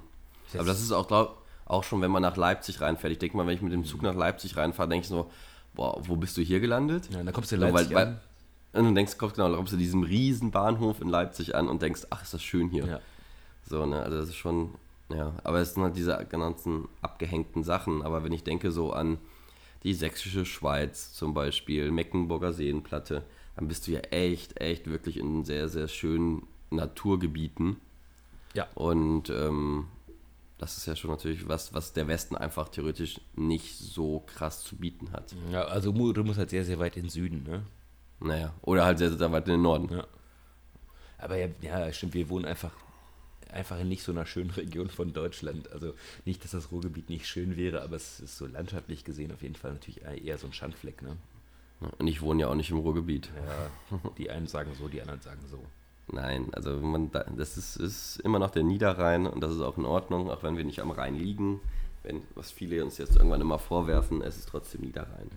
[0.55, 3.13] Aber das ist auch, glaub, auch schon, wenn man nach Leipzig reinfährt.
[3.13, 5.31] Ich denke mal, wenn ich mit dem Zug nach Leipzig reinfahre, denke ich so,
[5.75, 7.09] boah, wo bist du hier gelandet?
[7.11, 8.21] Ja, dann kommst du in Leipzig so, weil, weil,
[8.75, 12.03] Und dann denkst genau, dann kommst du diesem riesen Bahnhof in Leipzig an und denkst,
[12.11, 12.87] ach, ist das schön hier.
[12.87, 13.01] Ja.
[13.69, 14.75] So, ne, also das ist schon,
[15.09, 18.03] ja, aber es sind halt diese ganzen abgehängten Sachen.
[18.03, 19.19] Aber wenn ich denke so an
[19.83, 23.25] die sächsische Schweiz zum Beispiel, Mecklenburger Seenplatte,
[23.57, 27.77] dann bist du ja echt, echt wirklich in sehr, sehr schönen Naturgebieten.
[28.55, 28.69] Ja.
[28.75, 29.89] Und ähm,
[30.59, 34.77] das ist ja schon natürlich was, was der Westen einfach theoretisch nicht so krass zu
[34.77, 35.35] bieten hat.
[35.51, 37.65] Ja, also du musst halt sehr, sehr weit in den Süden, ne?
[38.21, 39.93] Naja, oder halt sehr, sehr weit in den Norden.
[39.93, 40.07] Ja.
[41.19, 42.73] Aber ja, ja, stimmt, wir wohnen einfach,
[43.51, 45.71] einfach in nicht so einer schönen Region von Deutschland.
[45.73, 49.43] Also nicht, dass das Ruhrgebiet nicht schön wäre, aber es ist so landschaftlich gesehen auf
[49.43, 51.17] jeden Fall natürlich eher so ein Schandfleck, ne?
[51.99, 53.31] Und ich wohne ja auch nicht im Ruhrgebiet.
[53.35, 55.59] Ja, die einen sagen so, die anderen sagen so.
[56.09, 59.85] Nein, also man, das ist, ist immer noch der Niederrhein und das ist auch in
[59.85, 61.61] Ordnung, auch wenn wir nicht am Rhein liegen.
[62.03, 65.31] wenn, was viele uns jetzt irgendwann immer vorwerfen, es ist trotzdem Niederrhein.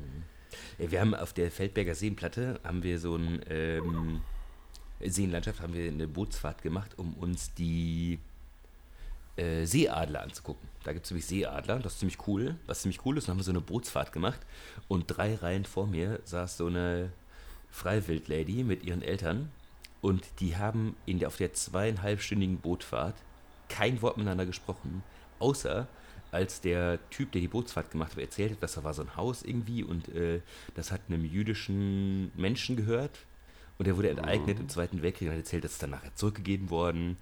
[0.77, 4.21] Ja, wir haben auf der Feldberger Seenplatte, haben wir so ein ähm,
[5.01, 8.19] Seenlandschaft, haben wir eine Bootsfahrt gemacht, um uns die
[9.37, 10.67] äh, Seeadler anzugucken.
[10.83, 12.55] Da gibt es nämlich Seeadler, das ist ziemlich cool.
[12.67, 14.39] Was ziemlich cool ist, dann haben wir so eine Bootsfahrt gemacht
[14.87, 17.11] und drei Reihen vor mir saß so eine
[17.71, 19.51] Freiwildlady mit ihren Eltern
[20.01, 23.15] und die haben in der, auf der zweieinhalbstündigen Bootfahrt
[23.67, 25.03] kein Wort miteinander gesprochen,
[25.39, 25.87] außer
[26.31, 29.15] als der Typ, der die Bootsfahrt gemacht hat, erzählt hat, dass da war so ein
[29.15, 30.41] Haus irgendwie und äh,
[30.75, 33.19] das hat einem jüdischen Menschen gehört
[33.77, 34.63] und der wurde enteignet mhm.
[34.63, 37.17] im Zweiten Weltkrieg und hat erzählt, dass es dann nachher zurückgegeben worden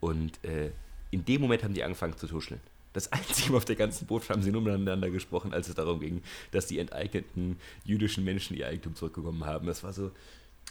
[0.00, 0.72] und äh,
[1.14, 2.60] in dem Moment haben die angefangen zu tuscheln.
[2.92, 6.00] Das einzige Mal auf der ganzen Bootfahrt haben sie nur miteinander gesprochen, als es darum
[6.00, 9.66] ging, dass die enteigneten jüdischen Menschen ihr Eigentum zurückgekommen haben.
[9.66, 10.10] Das war so,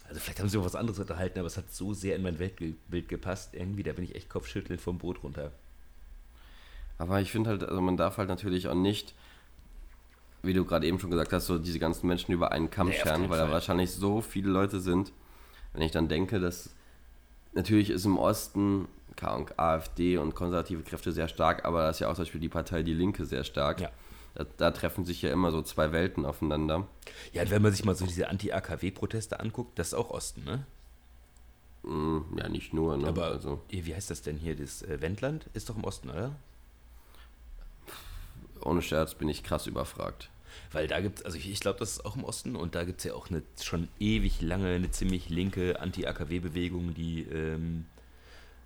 [0.08, 2.40] also vielleicht haben sie über was anderes unterhalten, aber es hat so sehr in mein
[2.40, 3.54] Weltbild gepasst.
[3.54, 5.52] Irgendwie, da bin ich echt kopfschüttelnd vom Boot runter.
[6.98, 9.14] Aber ich finde halt, also man darf halt natürlich auch nicht,
[10.44, 12.94] wie du gerade eben schon gesagt hast, so diese ganzen Menschen über einen Kamm nee,
[12.94, 13.48] scheren, weil Fall.
[13.48, 15.12] da wahrscheinlich so viele Leute sind.
[15.74, 16.70] Wenn ich dann denke, dass
[17.54, 18.88] natürlich ist im Osten
[19.22, 22.84] AfD und konservative Kräfte sehr stark, aber da ist ja auch zum Beispiel die Partei
[22.84, 23.82] Die Linke sehr stark.
[23.82, 23.92] Ja.
[24.36, 26.88] Da, da, treffen sich ja immer so zwei Welten aufeinander.
[27.34, 30.66] Ja, wenn man sich mal so diese Anti-AKW-Proteste anguckt, das ist auch Osten, ne?
[31.84, 33.10] Mm, ja, nicht nur, ne?
[33.10, 33.62] Aber also.
[33.70, 34.56] wie heißt das denn hier?
[34.56, 36.32] Das äh, Wendland ist doch im Osten, oder?
[38.66, 40.30] ohne Scherz bin ich krass überfragt.
[40.72, 42.84] Weil da gibt es, also ich, ich glaube, das ist auch im Osten und da
[42.84, 47.86] gibt es ja auch eine schon ewig lange, eine ziemlich linke Anti-AKW-Bewegung, die ähm,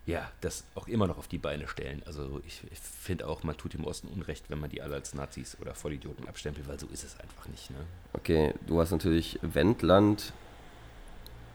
[0.07, 2.01] ja, das auch immer noch auf die Beine stellen.
[2.05, 5.13] Also ich, ich finde auch, man tut im Osten Unrecht, wenn man die alle als
[5.13, 7.69] Nazis oder Vollidioten abstempelt, weil so ist es einfach nicht.
[7.71, 7.77] Ne?
[8.13, 10.33] Okay, du hast natürlich Wendland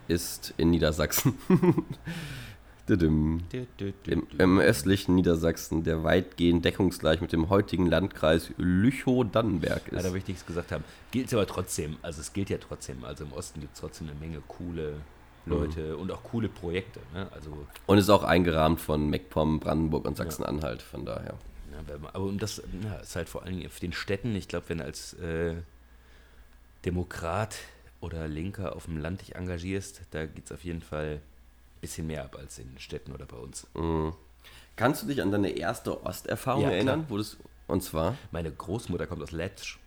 [0.06, 1.38] ist in Niedersachsen.
[2.88, 3.40] Im,
[4.36, 9.92] Im, östlichen Niedersachsen, der weitgehend deckungsgleich mit dem heutigen Landkreis Lüchow-Dannenberg ist.
[9.92, 10.84] Ja, da möchte ich nichts gesagt haben.
[11.12, 13.04] Gilt aber trotzdem, also es gilt ja trotzdem.
[13.04, 15.00] Also im Osten gibt es trotzdem eine Menge coole
[15.46, 16.00] Leute mhm.
[16.00, 17.00] und auch coole Projekte.
[17.12, 17.28] Ne?
[17.32, 21.34] Also, und ist auch eingerahmt von MacPom, Brandenburg und Sachsen-Anhalt, von daher.
[21.72, 24.68] Ja, aber und das ja, ist halt vor allen Dingen auf den Städten, ich glaube,
[24.68, 25.54] wenn als äh,
[26.84, 27.56] Demokrat
[28.00, 31.20] oder Linker auf dem Land dich engagierst, da geht es auf jeden Fall
[31.82, 33.66] bisschen mehr ab als in Städten oder bei uns.
[33.74, 34.14] Mhm.
[34.76, 37.04] Kannst du dich an deine erste Osterfahrung ja, erinnern?
[37.08, 38.16] Wo das, und zwar?
[38.30, 39.78] Meine Großmutter kommt aus Letsch.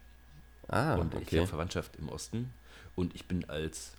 [0.67, 1.25] Ah, und okay.
[1.27, 2.53] ich habe Verwandtschaft im Osten.
[2.95, 3.94] Und ich bin als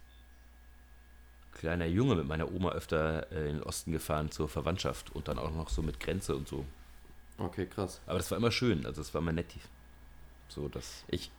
[1.57, 5.39] kleiner Junge mit meiner Oma öfter äh, in den Osten gefahren zur Verwandtschaft und dann
[5.39, 6.65] auch noch so mit Grenze und so.
[7.39, 8.01] Okay, krass.
[8.07, 9.55] Aber das war immer schön, also es war immer nett.
[10.49, 11.31] So, dass ich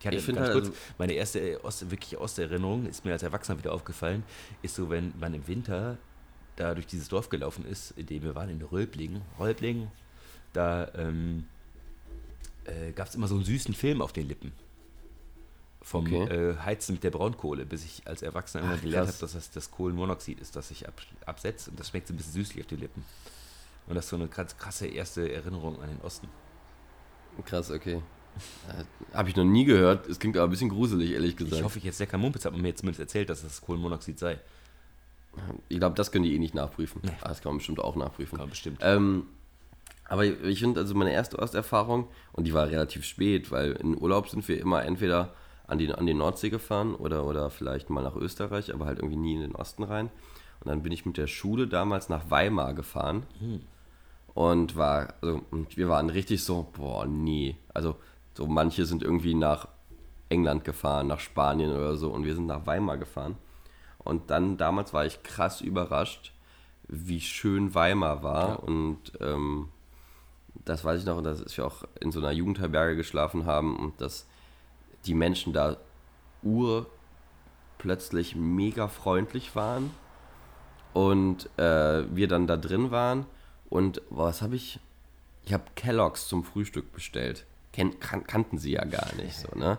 [0.00, 3.12] ich hatte ich ganz halt kurz, also meine erste äh, Ost, wirklich Osterinnerung, ist mir
[3.12, 4.22] als Erwachsener wieder aufgefallen,
[4.62, 5.98] ist so, wenn man im Winter
[6.56, 9.90] da durch dieses Dorf gelaufen ist, in dem wir waren, in Rölblingen, Rölblingen,
[10.52, 11.46] da ähm,
[12.64, 14.52] äh, gab es immer so einen süßen Film auf den Lippen.
[15.82, 16.24] Vom okay.
[16.24, 19.70] äh, Heizen mit der Braunkohle, bis ich als Erwachsener immer gelernt habe, dass das das
[19.70, 22.80] Kohlenmonoxid ist, das sich ab, absetzt und das schmeckt so ein bisschen süßlich auf den
[22.80, 23.04] Lippen.
[23.86, 26.28] Und das ist so eine ganz krasse erste Erinnerung an den Osten.
[27.46, 28.02] Krass, okay.
[28.68, 30.06] Äh, habe ich noch nie gehört.
[30.06, 31.56] Es klingt aber ein bisschen gruselig, ehrlich gesagt.
[31.56, 34.38] Ich hoffe, ich jetzt lecker Mumpitz habe mir jetzt zumindest erzählt, dass es Kohlenmonoxid sei.
[35.68, 37.00] Ich glaube, das können die eh nicht nachprüfen.
[37.04, 37.12] Nee.
[37.22, 38.36] das kann man bestimmt auch nachprüfen.
[38.36, 38.78] Kann man bestimmt.
[38.82, 39.26] Ähm,
[40.08, 44.28] aber ich finde, also meine erste Osterfahrung, und die war relativ spät, weil in Urlaub
[44.28, 45.34] sind wir immer entweder
[45.70, 49.16] an die, an die Nordsee gefahren oder, oder vielleicht mal nach Österreich, aber halt irgendwie
[49.16, 50.10] nie in den Osten rein.
[50.60, 53.24] Und dann bin ich mit der Schule damals nach Weimar gefahren.
[53.38, 53.60] Hm.
[54.34, 57.56] Und war, also, und wir waren richtig so, boah, nie.
[57.72, 57.96] Also,
[58.34, 59.68] so manche sind irgendwie nach
[60.28, 63.36] England gefahren, nach Spanien oder so und wir sind nach Weimar gefahren.
[63.98, 66.32] Und dann damals war ich krass überrascht,
[66.88, 68.48] wie schön Weimar war.
[68.48, 68.54] Ja.
[68.54, 69.68] Und ähm,
[70.64, 74.26] das weiß ich noch, dass wir auch in so einer Jugendherberge geschlafen haben und dass
[75.06, 75.76] die Menschen da
[76.42, 76.86] ur
[77.78, 79.90] plötzlich mega freundlich waren
[80.92, 83.26] und äh, wir dann da drin waren
[83.68, 84.80] und was habe ich?
[85.44, 89.78] Ich habe Kelloggs zum Frühstück bestellt kan kannten sie ja gar nicht so, ne?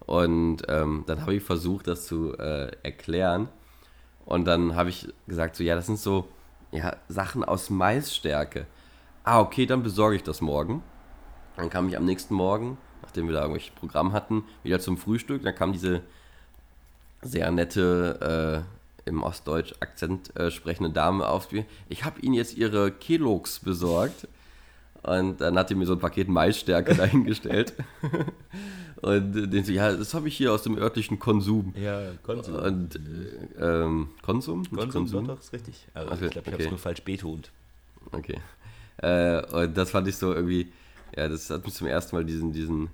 [0.00, 3.48] Und ähm, dann habe ich versucht, das zu äh, erklären.
[4.24, 6.28] Und dann habe ich gesagt, so, ja, das sind so
[6.70, 8.66] ja, Sachen aus Maisstärke.
[9.24, 10.82] Ah, okay, dann besorge ich das morgen.
[11.56, 15.42] Dann kam ich am nächsten Morgen, nachdem wir da irgendwelche Programm hatten, wieder zum Frühstück.
[15.42, 16.02] Dann kam diese
[17.22, 18.64] sehr nette,
[19.06, 21.64] äh, im Ostdeutsch-Akzent äh, sprechende Dame auf mir.
[21.88, 24.28] Ich habe Ihnen jetzt Ihre Kellogg's besorgt.
[25.02, 27.72] Und dann hat er mir so ein Paket Maisstärke dahingestellt.
[29.00, 31.72] und den so, ja, das habe ich hier aus dem örtlichen Konsum.
[31.80, 32.56] Ja, Konsum.
[32.56, 34.68] Und, äh, ähm, Konsum?
[34.68, 35.26] Konsum, Konsum?
[35.26, 35.86] Doch, ist richtig.
[35.94, 36.52] Also okay, ich glaube, ich okay.
[36.52, 37.50] habe es nur falsch betont.
[38.12, 38.38] Okay.
[38.98, 40.70] Äh, und das fand ich so irgendwie,
[41.16, 42.90] Ja, das hat mich zum ersten Mal diesen, diesen,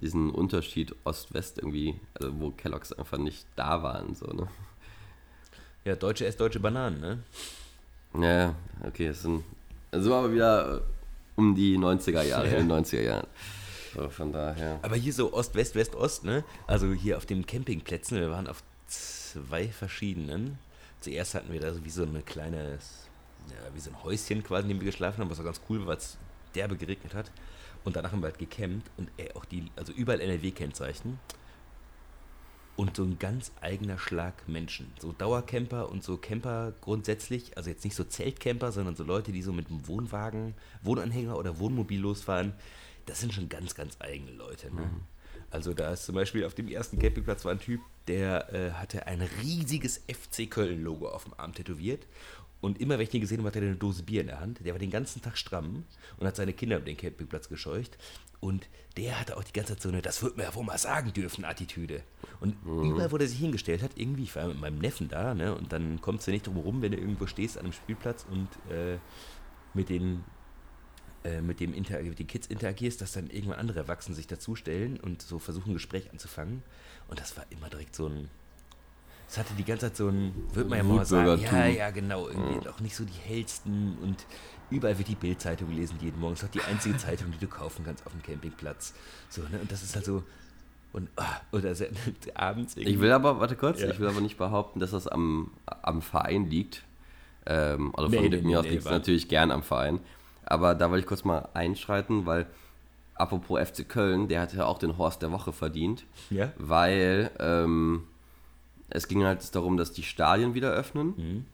[0.00, 4.48] diesen Unterschied Ost-West irgendwie, also wo Kelloggs einfach nicht da waren, so, ne?
[5.84, 7.18] Ja, Deutsche essen deutsche Bananen, ne?
[8.20, 8.54] Ja,
[8.86, 9.44] okay, das sind,
[9.90, 10.82] also aber wieder
[11.36, 12.58] um die 90er Jahre, ja.
[12.58, 13.26] in den 90er Jahren.
[13.94, 14.78] So, von daher.
[14.82, 16.44] Aber hier so Ost, West, West, Ost, ne?
[16.66, 20.58] Also hier auf den Campingplätzen, wir waren auf zwei verschiedenen.
[21.00, 23.08] Zuerst hatten wir da so wie so ein kleines,
[23.48, 25.80] ja, wie so ein Häuschen quasi, in dem wir geschlafen haben, was auch ganz cool
[25.80, 26.16] war, weil es
[26.54, 27.30] derbe geregnet hat.
[27.86, 31.20] Und danach haben wir halt gecampt und ey, auch die, also überall NRW-Kennzeichen.
[32.74, 34.92] Und so ein ganz eigener Schlag Menschen.
[34.98, 39.40] So Dauercamper und so Camper grundsätzlich, also jetzt nicht so Zeltcamper, sondern so Leute, die
[39.40, 42.54] so mit einem Wohnwagen, Wohnanhänger oder Wohnmobil losfahren.
[43.06, 44.74] Das sind schon ganz, ganz eigene Leute.
[44.74, 44.82] Ne?
[44.82, 45.00] Mhm.
[45.52, 49.06] Also da ist zum Beispiel auf dem ersten Campingplatz war ein Typ, der äh, hatte
[49.06, 52.04] ein riesiges FC Köln-Logo auf dem Arm tätowiert
[52.60, 54.64] und immer, wenn ich den gesehen habe, hat er eine Dose Bier in der Hand.
[54.64, 55.84] Der war den ganzen Tag stramm
[56.16, 57.98] und hat seine Kinder über den Campingplatz gescheucht.
[58.40, 60.78] Und der hatte auch die ganze Zeit so eine, das wird mir ja wohl mal
[60.78, 62.02] sagen dürfen, Attitüde.
[62.40, 62.90] Und mhm.
[62.90, 65.72] überall, wo der sich hingestellt hat, irgendwie, ich war mit meinem Neffen da, ne, und
[65.72, 68.98] dann kommst du nicht drum rum, wenn du irgendwo stehst an einem Spielplatz und äh,
[69.74, 70.24] mit den
[71.24, 74.98] äh, mit, dem Inter mit den Kids interagierst, dass dann irgendwann andere Erwachsene sich dazustellen
[75.00, 76.62] und so versuchen, ein Gespräch anzufangen.
[77.08, 78.28] Und das war immer direkt so ein,
[79.28, 82.28] es hatte die ganze Zeit so ein, würde man ja mal sagen, ja, ja, genau,
[82.28, 82.70] irgendwie ja.
[82.70, 84.24] auch nicht so die hellsten und
[84.70, 86.34] überall wird die Bildzeitung gelesen jeden Morgen.
[86.34, 88.94] Es ist auch die einzige Zeitung, die du kaufen kannst auf dem Campingplatz.
[89.28, 89.58] So, ne?
[89.60, 90.22] Und das ist halt so,
[90.92, 91.74] und, oh, oder
[92.34, 92.94] abends irgendwie.
[92.94, 93.90] Ich will aber, warte kurz, ja.
[93.90, 96.84] ich will aber nicht behaupten, dass das am, am Verein liegt.
[97.44, 100.00] Ähm, also nee, von nee, mir nee, aus liegt es natürlich gern am Verein.
[100.44, 102.46] Aber da wollte ich kurz mal einschreiten, weil
[103.14, 106.04] apropos FC Köln, der hat ja auch den Horst der Woche verdient.
[106.30, 106.52] Ja.
[106.56, 108.04] Weil ähm,
[108.88, 111.14] es ging halt darum, dass die Stadien wieder öffnen.
[111.16, 111.44] Mhm.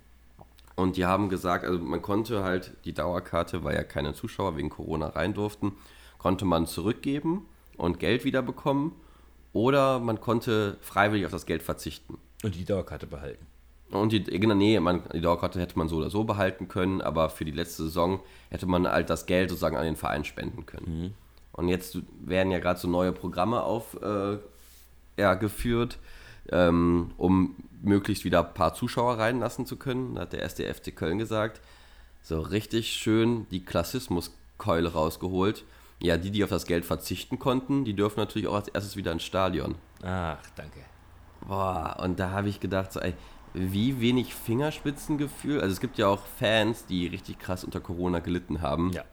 [0.75, 4.71] Und die haben gesagt, also man konnte halt die Dauerkarte, weil ja keine Zuschauer wegen
[4.71, 5.73] Corona rein durften,
[6.19, 8.93] konnte man zurückgeben und Geld wieder bekommen.
[9.53, 12.17] Oder man konnte freiwillig auf das Geld verzichten.
[12.43, 13.47] Und die Dauerkarte behalten.
[13.91, 17.29] Und die, genau, nee, man, die Dauerkarte hätte man so oder so behalten können, aber
[17.29, 21.03] für die letzte Saison hätte man halt das Geld sozusagen an den Verein spenden können.
[21.03, 21.15] Mhm.
[21.53, 24.41] Und jetzt werden ja gerade so neue Programme aufgeführt,
[25.17, 25.35] äh, ja,
[26.51, 30.15] ähm, um möglichst wieder ein paar Zuschauer reinlassen zu können.
[30.15, 31.61] Da hat der erste FC Köln gesagt.
[32.23, 35.65] So richtig schön die Klassismuskeule rausgeholt.
[36.01, 39.13] Ja, die, die auf das Geld verzichten konnten, die dürfen natürlich auch als erstes wieder
[39.13, 39.77] ins Stadion.
[40.03, 40.81] Ach, danke.
[41.47, 43.15] Boah, und da habe ich gedacht, so, ey,
[43.55, 45.61] wie wenig Fingerspitzengefühl.
[45.61, 48.93] Also es gibt ja auch Fans, die richtig krass unter Corona gelitten haben.
[48.93, 49.05] Ja.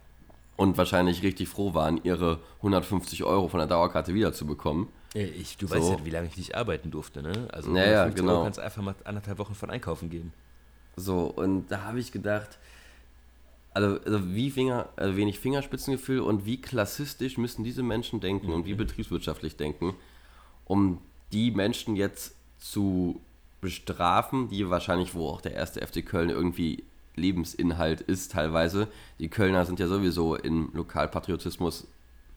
[0.56, 4.88] Und wahrscheinlich richtig froh waren, ihre 150 Euro von der Dauerkarte wiederzubekommen.
[5.14, 5.76] Ich, du so.
[5.76, 7.48] weißt ja, wie lange ich nicht arbeiten durfte, ne?
[7.52, 8.34] Also naja, genau.
[8.34, 10.34] Euro kannst einfach mal anderthalb Wochen von einkaufen gehen.
[10.96, 12.60] So, und da habe ich gedacht,
[13.74, 18.54] also, also wie Finger, also wenig Fingerspitzengefühl und wie klassistisch müssen diese Menschen denken mhm.
[18.54, 18.80] und wie mhm.
[18.80, 19.96] betriebswirtschaftlich denken,
[20.66, 23.22] um die Menschen jetzt zu
[23.62, 26.84] bestrafen, die wahrscheinlich, wo auch der erste FC Köln irgendwie
[27.16, 28.88] Lebensinhalt ist teilweise.
[29.20, 31.88] Die Kölner sind ja sowieso im Lokalpatriotismus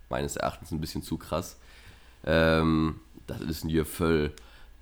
[0.08, 1.58] meines Erachtens ein bisschen zu krass.
[2.24, 4.32] Ähm, das ist ein Gefühl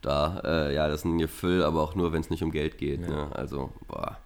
[0.02, 0.40] da.
[0.44, 3.00] Äh, ja, das ist ein Gefühl, aber auch nur, wenn es nicht um Geld geht.
[3.02, 3.08] Ja.
[3.08, 3.28] Ne?
[3.34, 4.18] Also, boah.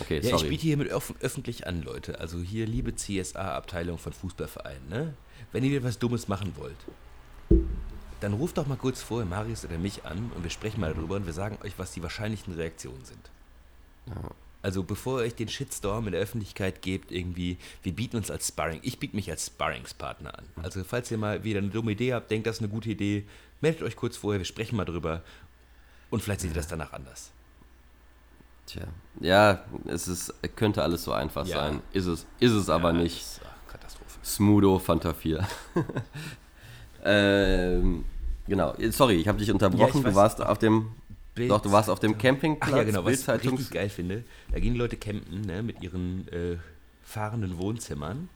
[0.00, 0.42] Okay, ja, sorry.
[0.44, 2.20] ich biete hiermit öf öffentlich an, Leute.
[2.20, 5.14] Also hier, liebe CSA-Abteilung von Fußballvereinen, ne?
[5.52, 6.76] wenn ihr was Dummes machen wollt,
[8.20, 11.16] dann ruft doch mal kurz vorher Marius oder mich an und wir sprechen mal darüber
[11.16, 13.30] und wir sagen euch, was die wahrscheinlichen Reaktionen sind.
[14.06, 14.30] Ja.
[14.60, 18.48] Also bevor ihr euch den Shitstorm in der Öffentlichkeit gebt, irgendwie, wir bieten uns als
[18.48, 20.44] Sparring, ich biete mich als Sparringspartner an.
[20.62, 23.24] Also falls ihr mal wieder eine dumme Idee habt, denkt, das ist eine gute Idee,
[23.60, 25.22] meldet euch kurz vorher, wir sprechen mal drüber
[26.10, 27.30] und vielleicht seht ihr das danach anders.
[28.66, 28.82] Tja,
[29.20, 31.56] ja, es ist, könnte alles so einfach ja.
[31.56, 31.82] sein.
[31.92, 33.16] Ist es, ist es aber ja, nicht.
[33.16, 34.18] Ist, ach, Katastrophe.
[34.22, 35.46] Smudo Fanta 4.
[37.04, 38.04] ähm,
[38.46, 40.02] genau, sorry, ich habe dich unterbrochen.
[40.02, 40.90] Ja, du warst auf dem
[41.38, 42.72] Bild Doch, du warst auf dem Campingplatz.
[42.72, 44.24] Ach ja, genau, was ich richtig geil finde.
[44.52, 46.56] Da gehen Leute campen ne, mit ihren äh,
[47.02, 48.28] fahrenden Wohnzimmern.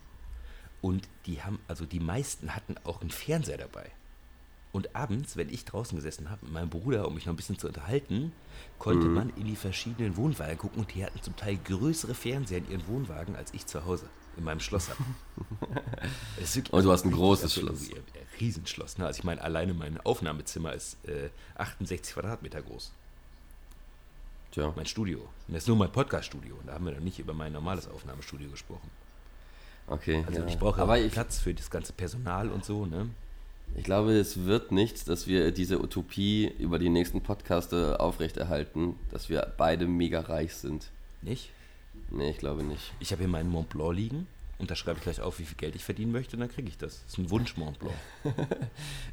[0.80, 3.90] Und die haben, also die meisten hatten auch einen Fernseher dabei.
[4.72, 7.58] Und abends, wenn ich draußen gesessen habe mit meinem Bruder, um mich noch ein bisschen
[7.58, 8.32] zu unterhalten,
[8.78, 9.14] konnte mhm.
[9.14, 12.86] man in die verschiedenen Wohnwagen gucken und die hatten zum Teil größere Fernseher in ihren
[12.88, 15.02] Wohnwagen als ich zu Hause in meinem Schloss habe.
[16.70, 17.88] und du hast ein großes Schloss.
[18.40, 18.98] Riesenschloss.
[18.98, 19.06] Ne?
[19.06, 22.92] Also ich meine, alleine mein Aufnahmezimmer ist äh, 68 Quadratmeter groß.
[24.52, 24.72] Tja.
[24.76, 25.18] Mein Studio.
[25.18, 26.56] Und das ist nur mein Podcast-Studio.
[26.56, 28.90] Und da haben wir noch nicht über mein normales Aufnahmestudio gesprochen.
[29.86, 30.24] Okay.
[30.26, 30.46] Also ja.
[30.46, 33.08] ich brauche Aber ich, Platz für das ganze Personal und so, ne?
[33.74, 39.30] Ich glaube, es wird nichts, dass wir diese Utopie über die nächsten Podcaste aufrechterhalten, dass
[39.30, 40.90] wir beide mega reich sind.
[41.22, 41.48] Nicht?
[42.14, 42.92] Nee, ich glaube nicht.
[43.00, 44.26] Ich habe hier meinen Mont Blanc liegen
[44.58, 46.68] und da schreibe ich gleich auf, wie viel Geld ich verdienen möchte und dann kriege
[46.68, 47.02] ich das.
[47.02, 47.96] Das ist ein Wunsch Mont Blanc.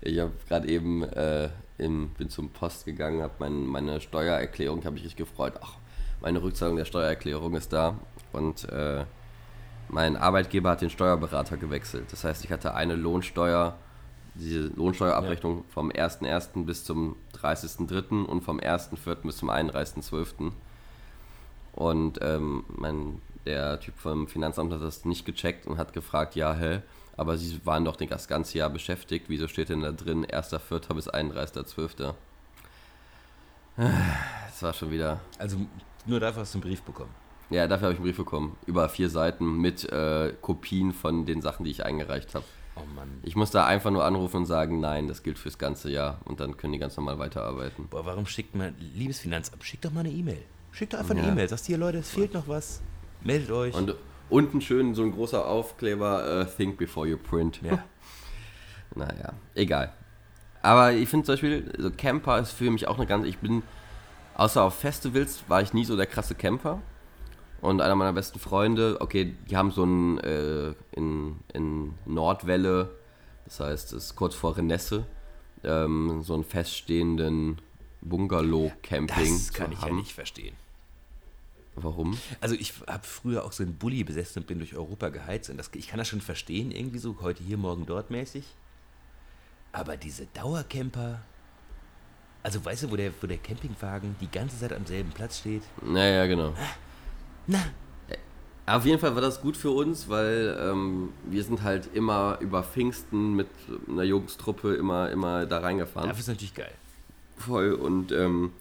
[0.02, 4.98] ich habe gerade eben äh, im, bin zum Post gegangen, habe mein, meine Steuererklärung, habe
[4.98, 5.54] ich richtig gefreut.
[5.62, 5.76] Ach,
[6.20, 7.98] meine Rückzahlung der Steuererklärung ist da
[8.34, 9.06] und äh,
[9.88, 12.12] mein Arbeitgeber hat den Steuerberater gewechselt.
[12.12, 13.78] Das heißt, ich hatte eine Lohnsteuer,
[14.36, 15.64] diese Lohnsteuerabrechnung ja.
[15.70, 16.66] vom 1.1.
[16.66, 18.26] bis zum 30.3.
[18.26, 19.16] und vom 1.4.
[19.24, 20.52] bis zum 31.12.
[21.80, 26.54] Und ähm, mein, der Typ vom Finanzamt hat das nicht gecheckt und hat gefragt, ja,
[26.54, 26.82] hä,
[27.15, 29.30] aber Sie waren doch das ganze Jahr beschäftigt.
[29.30, 30.94] Wieso steht denn da drin 1.4.
[30.94, 32.13] bis 31.12.?
[34.48, 35.22] Das war schon wieder...
[35.38, 35.56] Also
[36.06, 37.12] nur dafür hast du einen Brief bekommen?
[37.50, 38.58] Ja, dafür habe ich einen Brief bekommen.
[38.65, 42.44] Über vier Seiten mit äh, Kopien von den Sachen, die ich eingereicht habe.
[42.76, 43.22] Oh Mann.
[43.24, 46.20] Ich muss da einfach nur anrufen und sagen, nein, das gilt fürs ganze Jahr.
[46.26, 47.88] Und dann können die ganz normal weiterarbeiten.
[47.88, 50.44] Boah, warum schickt man, liebes Finanzamt, schickt doch mal eine E-Mail.
[50.72, 51.50] Schickt doch einfach eine E-Mail.
[51.50, 52.82] Sagst hier, Leute, es fehlt noch was.
[53.24, 53.76] Meldet euch.
[53.76, 53.96] Und
[54.30, 57.62] unten schön so ein großer Aufkleber, uh, think before you print.
[57.62, 57.84] Ja.
[58.96, 59.94] naja, egal.
[60.62, 63.64] Aber ich finde zum Beispiel, so Camper ist für mich auch eine ganz, ich bin,
[64.36, 66.82] außer auf Festivals war ich nie so der krasse Camper.
[67.62, 72.92] Und einer meiner besten Freunde, okay, die haben so ein äh, in, in Nordwelle,
[73.46, 75.06] das heißt, es ist kurz vor Renesse,
[75.64, 77.60] ähm, so einen feststehenden
[78.02, 79.34] Bungalow-Camping.
[79.34, 79.90] Das kann ich haben.
[79.90, 80.56] ja nicht verstehen.
[81.76, 82.18] Warum?
[82.42, 85.50] Also ich habe früher auch so einen Bulli besessen und bin durch Europa geheizt.
[85.50, 88.46] Und das, ich kann das schon verstehen, irgendwie so, heute hier, morgen dort mäßig.
[89.72, 91.22] Aber diese Dauercamper,
[92.44, 95.64] also weißt du, wo der, wo der Campingwagen die ganze Zeit am selben Platz steht?
[95.82, 96.50] Naja, genau.
[96.50, 96.76] Ah,
[97.48, 97.60] na.
[98.66, 102.64] Auf jeden Fall war das gut für uns, weil ähm, wir sind halt immer über
[102.64, 103.48] Pfingsten mit
[103.88, 106.08] einer Jungstruppe immer, immer da reingefahren.
[106.08, 106.74] Das ist natürlich geil.
[107.39, 108.52] Voll und ähm,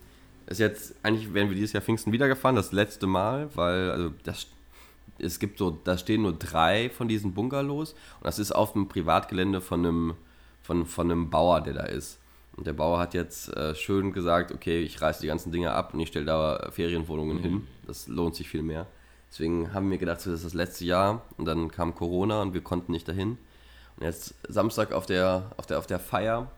[0.46, 4.12] ist jetzt, eigentlich werden wir dieses Jahr Pfingsten wieder gefahren, das letzte Mal, weil also
[4.24, 4.46] das,
[5.18, 8.88] es gibt so, da stehen nur drei von diesen Bungalows und das ist auf dem
[8.88, 10.14] Privatgelände von einem,
[10.62, 12.18] von, von einem Bauer, der da ist.
[12.56, 15.94] Und der Bauer hat jetzt äh, schön gesagt, okay, ich reiße die ganzen Dinge ab
[15.94, 17.42] und ich stelle da Ferienwohnungen mhm.
[17.42, 17.66] hin.
[17.86, 18.86] Das lohnt sich viel mehr.
[19.30, 22.62] Deswegen haben wir gedacht, das ist das letzte Jahr und dann kam Corona und wir
[22.62, 23.38] konnten nicht dahin.
[23.96, 26.50] Und jetzt Samstag auf der, auf der, auf der Feier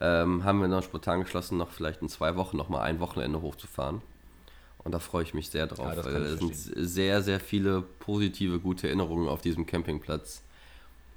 [0.00, 3.40] ähm, haben wir noch spontan geschlossen, noch vielleicht in zwei Wochen noch mal ein Wochenende
[3.40, 4.02] hochzufahren.
[4.78, 8.60] Und da freue ich mich sehr drauf, ja, weil es sind sehr, sehr viele positive,
[8.60, 10.42] gute Erinnerungen auf diesem Campingplatz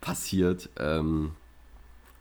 [0.01, 0.69] passiert.
[0.77, 1.31] Ähm,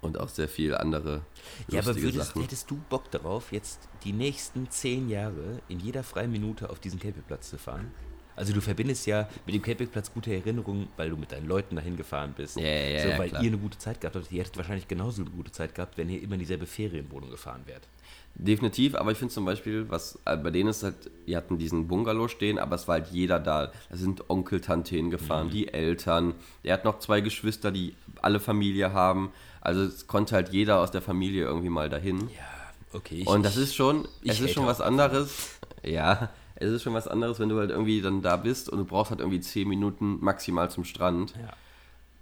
[0.01, 1.23] und auch sehr viel andere
[1.69, 2.43] Ja, aber würdest, Sachen.
[2.43, 6.99] hättest du Bock darauf, jetzt die nächsten zehn Jahre in jeder freien Minute auf diesen
[6.99, 7.93] Campingplatz zu fahren?
[8.41, 11.99] Also du verbindest ja mit dem Campingplatz gute Erinnerungen, weil du mit deinen Leuten dahin
[11.99, 12.57] gefahren bist.
[12.57, 13.43] Ja, ja, so, ja, weil klar.
[13.43, 14.33] ihr eine gute Zeit gehabt habt.
[14.33, 17.61] Ihr hättet wahrscheinlich genauso eine gute Zeit gehabt, wenn ihr immer in dieselbe Ferienwohnung gefahren
[17.67, 17.87] wärt.
[18.35, 21.87] Definitiv, aber ich finde zum Beispiel, was äh, bei denen ist halt, die hatten diesen
[21.87, 23.73] Bungalow stehen, aber es war halt jeder da.
[23.91, 25.53] Da sind Onkel, Tante hingefahren, mhm.
[25.53, 26.33] die Eltern.
[26.63, 29.33] Er hat noch zwei Geschwister, die alle Familie haben.
[29.61, 32.21] Also es konnte halt jeder aus der Familie irgendwie mal dahin.
[32.31, 33.17] Ja, okay.
[33.17, 35.59] Ich, Und das ist schon, es ist schon was anderes.
[35.83, 38.85] Ja, es ist schon was anderes, wenn du halt irgendwie dann da bist und du
[38.85, 41.35] brauchst halt irgendwie zehn Minuten maximal zum Strand.
[41.41, 41.53] Ja.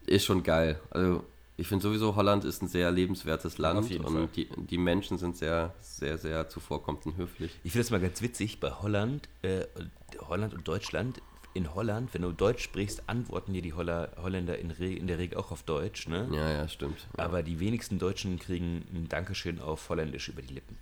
[0.06, 0.80] Ist schon geil.
[0.90, 1.24] Also
[1.56, 5.74] ich finde sowieso, Holland ist ein sehr lebenswertes Land und die, die, Menschen sind sehr,
[5.80, 7.50] sehr, sehr zuvorkommend und höflich.
[7.64, 9.64] Ich finde das mal ganz witzig, bei Holland, äh,
[10.28, 11.20] Holland und Deutschland
[11.54, 15.36] in Holland, wenn du Deutsch sprichst, antworten dir die Holler, Holländer in, in, der Regel
[15.36, 16.06] auch auf Deutsch.
[16.06, 16.28] Ne?
[16.30, 17.08] Ja, ja, stimmt.
[17.16, 17.24] Ja.
[17.24, 20.76] Aber die wenigsten Deutschen kriegen ein Dankeschön auf Holländisch über die Lippen.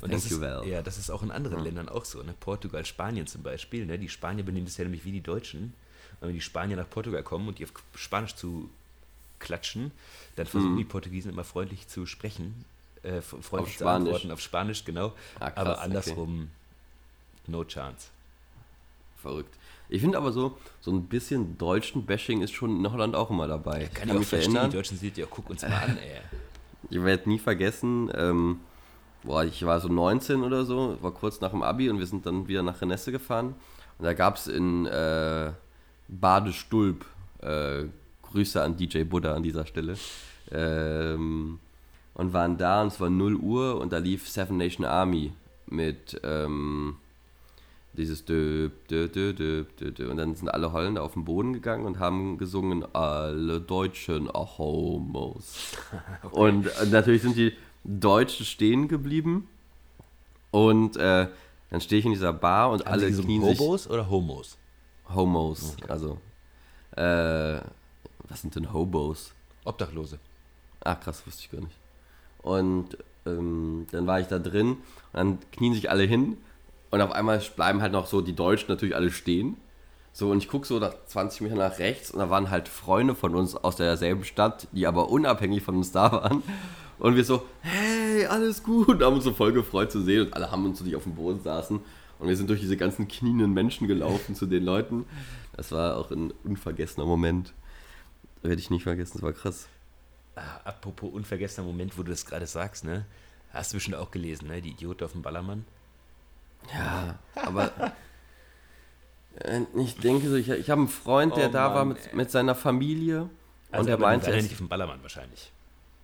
[0.00, 0.62] Und Thank das ist, well.
[0.66, 1.64] Ja, das ist auch in anderen ja.
[1.64, 2.22] Ländern auch so.
[2.22, 2.34] Ne?
[2.38, 3.86] Portugal, Spanien zum Beispiel.
[3.86, 3.98] Ne?
[3.98, 5.74] Die Spanier benehmen das ja nämlich wie die Deutschen.
[6.20, 8.70] Und wenn die Spanier nach Portugal kommen und die auf Spanisch zu
[9.38, 9.92] klatschen,
[10.36, 10.78] dann versuchen mhm.
[10.78, 12.64] die Portugiesen immer freundlich zu sprechen.
[13.02, 15.12] Äh, freundlich zu antworten auf Spanisch, genau.
[15.38, 16.48] Ah, krass, aber andersrum,
[17.42, 17.50] okay.
[17.50, 18.08] no chance.
[19.20, 19.54] Verrückt.
[19.90, 23.46] Ich finde aber so, so ein bisschen deutschen Bashing ist schon in Holland auch immer
[23.46, 23.82] dabei.
[23.82, 24.54] Ja, kann ich, kann mich verstehen.
[24.54, 24.70] Erinnern.
[24.70, 26.20] Die Deutschen sind ja, guck uns mal an, ey.
[26.90, 28.60] Ich werde nie vergessen, ähm,
[29.24, 32.26] boah, ich war so 19 oder so, war kurz nach dem Abi und wir sind
[32.26, 33.54] dann wieder nach Renesse gefahren.
[33.98, 35.52] Und da gab es in äh,
[36.08, 37.04] Badestulp,
[37.40, 37.84] äh,
[38.22, 39.96] Grüße an DJ Buddha an dieser Stelle,
[40.50, 41.58] ähm,
[42.14, 45.32] und waren da und es war 0 Uhr und da lief Seven Nation Army
[45.66, 46.96] mit, ähm,
[47.96, 50.10] dieses dö, dö, dö, dö, dö, dö.
[50.10, 54.58] Und dann sind alle Holländer auf den Boden gegangen und haben gesungen, alle Deutschen are
[54.58, 55.76] Homos.
[56.22, 56.36] okay.
[56.36, 57.52] Und äh, natürlich sind die
[57.84, 59.48] Deutschen stehen geblieben.
[60.50, 61.28] Und äh,
[61.70, 64.56] dann stehe ich in dieser Bar und alle Sie knien Hobos oder Homos?
[65.12, 65.90] Homos, okay.
[65.90, 66.18] also.
[66.96, 67.60] Äh,
[68.28, 69.32] was sind denn Hobos?
[69.64, 70.18] Obdachlose.
[70.82, 71.76] Ach krass, wusste ich gar nicht.
[72.42, 74.78] Und ähm, dann war ich da drin und
[75.12, 76.36] dann knien sich alle hin
[76.90, 79.56] und auf einmal bleiben halt noch so die Deutschen natürlich alle stehen.
[80.12, 83.16] So, und ich gucke so nach 20 Meter nach rechts und da waren halt Freunde
[83.16, 86.42] von uns aus derselben Stadt, die aber unabhängig von uns da waren.
[87.04, 90.32] Und wir so, hey, alles gut, und haben uns so voll gefreut zu sehen und
[90.32, 91.78] alle haben uns so, die auf dem Boden saßen.
[92.18, 95.04] Und wir sind durch diese ganzen knienden Menschen gelaufen zu den Leuten.
[95.54, 97.52] Das war auch ein unvergessener Moment.
[98.40, 99.68] Werde ich nicht vergessen, das war krass.
[100.34, 103.04] Ah, apropos unvergessener Moment, wo du das gerade sagst, ne?
[103.52, 104.62] Hast du bestimmt auch gelesen, ne?
[104.62, 105.66] Die Idioten auf dem Ballermann.
[106.72, 107.70] Ja, aber
[109.40, 112.14] äh, ich denke so, ich, ich habe einen Freund, der oh da Mann, war mit,
[112.14, 113.28] mit seiner Familie.
[113.70, 114.30] Also und der meinte.
[114.30, 115.52] Nicht auf dem Ballermann wahrscheinlich.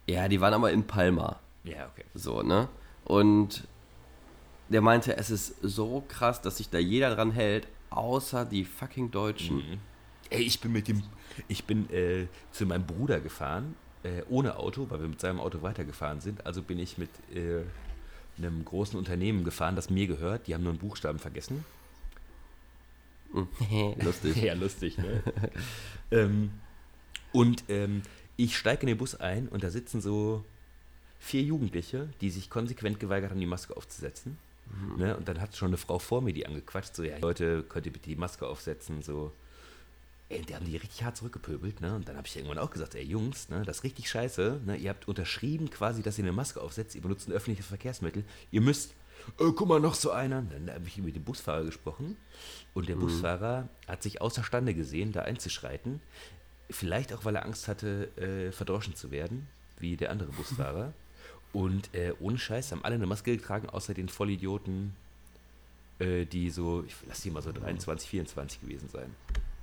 [0.07, 1.38] Ja, die waren aber in Palma.
[1.64, 2.05] Ja, okay.
[2.14, 2.68] So, ne?
[3.05, 3.66] Und
[4.68, 9.11] der meinte, es ist so krass, dass sich da jeder dran hält, außer die fucking
[9.11, 9.57] Deutschen.
[9.57, 9.78] Mhm.
[10.30, 11.03] Ey, ich bin mit dem,
[11.48, 13.74] ich bin äh, zu meinem Bruder gefahren,
[14.05, 16.46] äh, ohne Auto, weil wir mit seinem Auto weitergefahren sind.
[16.46, 17.62] Also bin ich mit äh,
[18.38, 20.46] einem großen Unternehmen gefahren, das mir gehört.
[20.46, 21.64] Die haben nur einen Buchstaben vergessen.
[24.03, 24.36] lustig.
[24.42, 25.22] ja, lustig, ne?
[26.11, 26.53] ähm,
[27.32, 28.03] und ähm,
[28.45, 30.45] ich steige in den Bus ein und da sitzen so
[31.18, 34.38] vier Jugendliche, die sich konsequent geweigert haben, die Maske aufzusetzen.
[34.70, 34.97] Mhm.
[34.97, 35.16] Ne?
[35.16, 37.93] Und dann hat schon eine Frau vor mir die angequatscht, so, ja, Leute, könnt ihr
[37.93, 39.32] bitte die Maske aufsetzen, so.
[40.30, 41.97] Ey, die haben die richtig hart zurückgepöbelt, ne?
[41.97, 44.76] Und dann habe ich irgendwann auch gesagt, ey Jungs, ne, das ist richtig scheiße, ne?
[44.76, 48.61] Ihr habt unterschrieben quasi, dass ihr eine Maske aufsetzt, ihr benutzt ein öffentliches Verkehrsmittel, ihr
[48.61, 48.95] müsst,
[49.41, 50.43] äh, guck mal, noch so einer.
[50.43, 52.16] Dann habe ich mit dem Busfahrer gesprochen
[52.74, 53.01] und der mhm.
[53.01, 56.01] Busfahrer hat sich außerstande gesehen, da einzuschreiten.
[56.70, 59.48] Vielleicht auch, weil er Angst hatte, äh, verdroschen zu werden,
[59.78, 60.92] wie der andere Busfahrer.
[61.52, 64.94] Und äh, ohne Scheiß haben alle eine Maske getragen, außer den Vollidioten,
[65.98, 69.14] äh, die so, ich lass die mal so 23, 24 gewesen sein.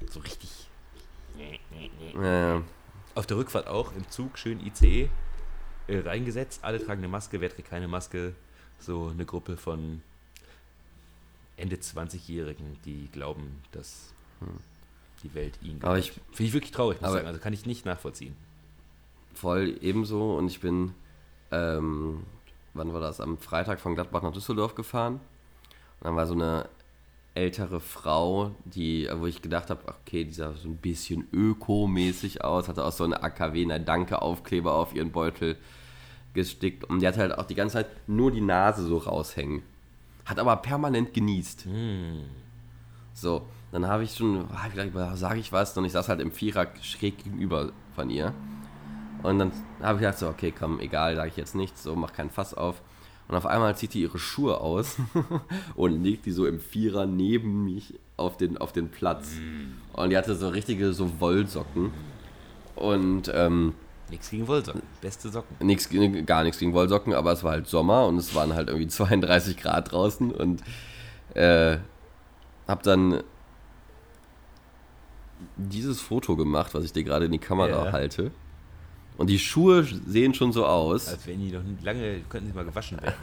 [0.10, 0.68] So richtig.
[2.22, 2.62] Ja.
[3.16, 5.10] Auf der Rückfahrt auch im Zug schön ICE
[5.88, 6.64] äh, reingesetzt.
[6.64, 8.34] Alle tragen eine Maske, wer trägt keine Maske?
[8.80, 10.02] So eine Gruppe von
[11.56, 14.60] Ende 20-Jährigen, die glauben, dass hm.
[15.24, 17.28] Die Welt ihnen Aber ich Finde ich wirklich traurig, muss ich sagen.
[17.28, 18.36] Also kann ich nicht nachvollziehen.
[19.34, 20.94] Voll ebenso und ich bin
[21.52, 22.24] ähm,
[22.78, 23.20] wann war das?
[23.20, 25.16] Am Freitag von Gladbach nach Düsseldorf gefahren.
[25.16, 26.70] Und dann war so eine
[27.34, 32.68] ältere Frau, die, wo ich gedacht habe, okay, die sah so ein bisschen ökomäßig aus,
[32.68, 35.58] hatte auch so eine AKW, eine Danke-Aufkleber auf ihren Beutel
[36.34, 39.64] gestickt und die hat halt auch die ganze Zeit nur die Nase so raushängen.
[40.26, 41.68] Hat aber permanent genießt.
[41.68, 42.24] Mm.
[43.14, 43.48] So,
[43.82, 45.78] dann habe ich schon, gedacht, sage ich was?
[45.78, 48.34] Und ich saß halt im Vierer schräg gegenüber von ihr.
[49.24, 49.52] Und dann
[49.82, 52.54] habe ich gedacht, so, okay, komm, egal, sage ich jetzt nichts, so, mach keinen Fass
[52.54, 52.82] auf.
[53.28, 54.98] Und auf einmal zieht die ihre Schuhe aus
[55.76, 59.36] und legt die so im Vierer neben mich auf den, auf den Platz.
[59.36, 60.00] Mm.
[60.00, 61.92] Und die hatte so richtige so Wollsocken.
[62.76, 63.74] Und ähm,
[64.10, 65.58] Nichts gegen Wollsocken, beste Socken.
[65.60, 65.90] Nix,
[66.26, 69.58] gar nichts gegen Wollsocken, aber es war halt Sommer und es waren halt irgendwie 32
[69.58, 70.64] Grad draußen und
[71.34, 71.78] äh,
[72.68, 73.22] hab dann
[75.56, 77.92] dieses Foto gemacht, was ich dir gerade in die Kamera ja.
[77.92, 78.32] halte.
[79.18, 81.08] Und die Schuhe sehen schon so aus.
[81.08, 83.16] Als wenn die noch lange, könnten sie mal gewaschen werden.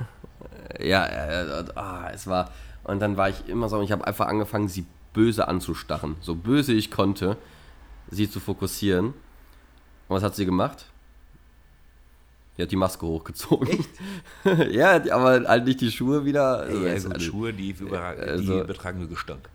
[0.81, 2.51] ja, äh, ah, es war.
[2.83, 6.17] Und dann war ich immer so, ich habe einfach angefangen, sie böse anzustarren.
[6.21, 7.37] So böse ich konnte,
[8.11, 9.07] sie zu fokussieren.
[9.07, 10.87] Und was hat sie gemacht?
[12.57, 13.69] Die hat die Maske hochgezogen.
[13.69, 13.91] Echt?
[14.73, 16.61] ja, aber halt nicht die Schuhe wieder.
[16.61, 19.49] Also, ja, gut, also, Schuhe, die, über, die also, betragen nur Gestank.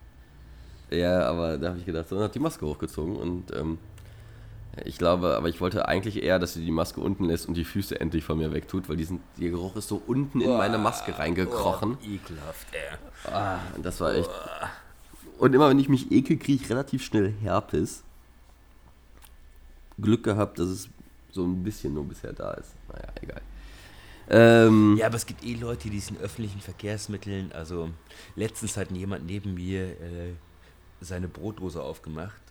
[0.92, 3.78] Ja, aber da habe ich gedacht, so, hat die Maske hochgezogen und ähm,
[4.86, 7.66] ich glaube, aber ich wollte eigentlich eher, dass sie die Maske unten lässt und die
[7.66, 11.18] Füße endlich von mir wegtut, weil diesen, der Geruch ist so unten in meine Maske
[11.18, 11.98] reingekrochen.
[12.00, 13.32] Oh, ekelhaft, ey.
[13.34, 14.30] Ah, das war echt.
[15.38, 18.04] Und immer wenn ich mich ekel, kriege ich relativ schnell Herpes.
[20.00, 20.90] Glück gehabt, dass es
[21.32, 22.74] so ein bisschen nur bisher da ist.
[22.88, 23.42] Naja, egal.
[24.30, 27.52] Ähm, ja, aber es gibt eh Leute, die sind öffentlichen Verkehrsmitteln.
[27.52, 27.90] Also
[28.36, 30.34] letztens hat jemand neben mir äh,
[31.02, 32.42] seine Brotdose aufgemacht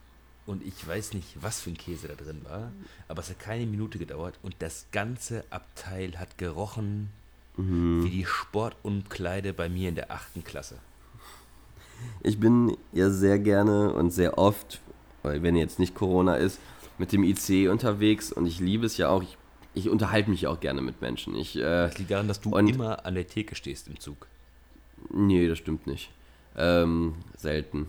[0.46, 2.72] und ich weiß nicht, was für ein Käse da drin war,
[3.06, 7.10] aber es hat keine Minute gedauert und das ganze Abteil hat gerochen
[7.58, 8.04] mhm.
[8.04, 10.76] wie die Sportumkleide bei mir in der achten Klasse.
[12.22, 14.80] Ich bin ja sehr gerne und sehr oft,
[15.22, 16.60] weil wenn jetzt nicht Corona ist,
[16.98, 19.22] mit dem IC unterwegs und ich liebe es ja auch.
[19.22, 19.36] Ich,
[19.74, 21.34] ich unterhalte mich auch gerne mit Menschen.
[21.34, 24.26] Ich, äh, das liegt daran, dass du immer an der Theke stehst im Zug.
[25.10, 26.10] Nee, das stimmt nicht.
[26.56, 27.88] Ähm, selten.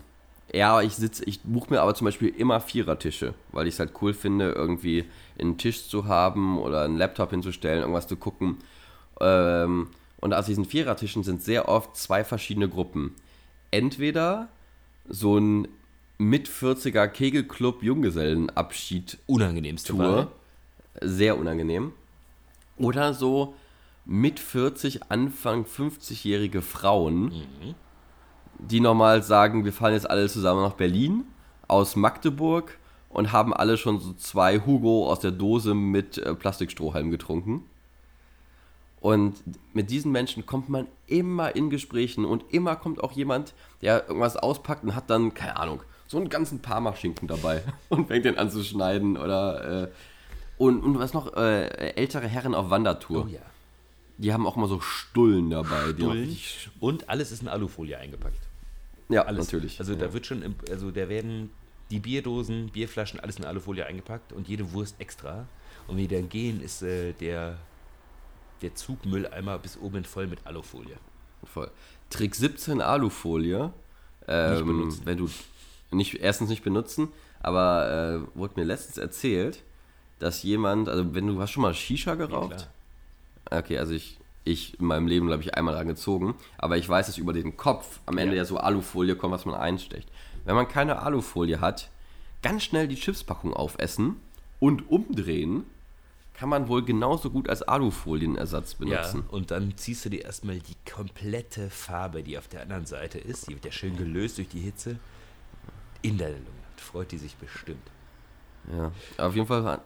[0.52, 3.92] Ja, ich sitze, ich buche mir aber zum Beispiel immer Vierertische, weil ich es halt
[4.02, 5.04] cool finde, irgendwie
[5.38, 8.56] einen Tisch zu haben oder einen Laptop hinzustellen, irgendwas zu gucken.
[9.20, 9.88] Ähm,
[10.20, 13.14] und aus diesen Vierertischen sind sehr oft zwei verschiedene Gruppen.
[13.70, 14.48] Entweder
[15.08, 15.68] so ein
[16.18, 20.32] mit 40er Kegelclub Junggesellenabschied unangenehmste Tour,
[21.00, 21.92] sehr unangenehm.
[22.76, 23.54] Oder so
[24.04, 27.26] mit 40 Anfang 50-jährige Frauen.
[27.26, 27.74] Mhm
[28.68, 31.24] die normal sagen, wir fahren jetzt alle zusammen nach Berlin,
[31.68, 37.10] aus Magdeburg und haben alle schon so zwei Hugo aus der Dose mit äh, Plastikstrohhalm
[37.10, 37.64] getrunken.
[39.00, 39.36] Und
[39.72, 44.36] mit diesen Menschen kommt man immer in Gesprächen und immer kommt auch jemand, der irgendwas
[44.36, 48.50] auspackt und hat dann, keine Ahnung, so einen ganzen Parmaschinken dabei und fängt den an
[48.50, 49.84] zu schneiden oder.
[49.84, 49.88] Äh,
[50.58, 53.24] und, und was noch, äh, ältere Herren auf Wandertour.
[53.24, 53.40] Oh ja.
[54.18, 55.94] Die haben auch mal so Stullen dabei.
[55.94, 56.36] Stullen.
[56.80, 58.49] und alles ist in Alufolie eingepackt.
[59.10, 59.46] Ja, alles.
[59.46, 59.78] natürlich.
[59.78, 59.98] Also ja.
[59.98, 61.50] da wird schon, also da werden
[61.90, 65.46] die Bierdosen, Bierflaschen, alles in Alufolie eingepackt und jede Wurst extra.
[65.88, 67.58] Und wenn die dann gehen, ist äh, der
[68.62, 70.96] der Zugmülleimer bis oben voll mit Alufolie.
[71.44, 71.70] Voll.
[72.10, 73.72] Trick 17 Alufolie.
[74.28, 75.02] Ähm, nicht benutzen.
[75.04, 75.30] Wenn du
[75.90, 77.08] nicht, erstens nicht benutzen,
[77.40, 79.62] aber äh, wurde mir letztens erzählt,
[80.18, 82.68] dass jemand, also wenn du hast schon mal Shisha geraucht?
[83.50, 87.06] Ja, okay, also ich, ich in meinem Leben, glaube ich, einmal angezogen, aber ich weiß,
[87.06, 90.08] dass über den Kopf am Ende ja, ja so Alufolie kommt, was man einstecht.
[90.44, 91.90] Wenn man keine Alufolie hat,
[92.42, 94.16] ganz schnell die Chipspackung aufessen
[94.58, 95.64] und umdrehen
[96.34, 99.24] kann man wohl genauso gut als Alufolienersatz benutzen.
[99.26, 103.18] Ja, und dann ziehst du dir erstmal die komplette Farbe, die auf der anderen Seite
[103.18, 104.98] ist, die wird ja schön gelöst durch die Hitze,
[106.00, 106.46] in deine Lunge.
[106.78, 107.90] Freut die sich bestimmt.
[108.72, 109.82] Ja, auf jeden Fall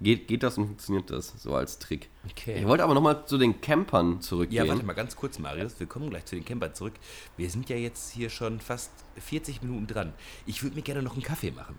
[0.00, 2.08] geht, geht das und funktioniert das so als Trick.
[2.30, 2.58] Okay.
[2.58, 4.64] Ich wollte aber nochmal zu den Campern zurückgehen.
[4.64, 5.78] Ja, warte mal ganz kurz, Marius.
[5.78, 6.94] Wir kommen gleich zu den Campern zurück.
[7.36, 10.12] Wir sind ja jetzt hier schon fast 40 Minuten dran.
[10.46, 11.76] Ich würde mir gerne noch einen Kaffee machen.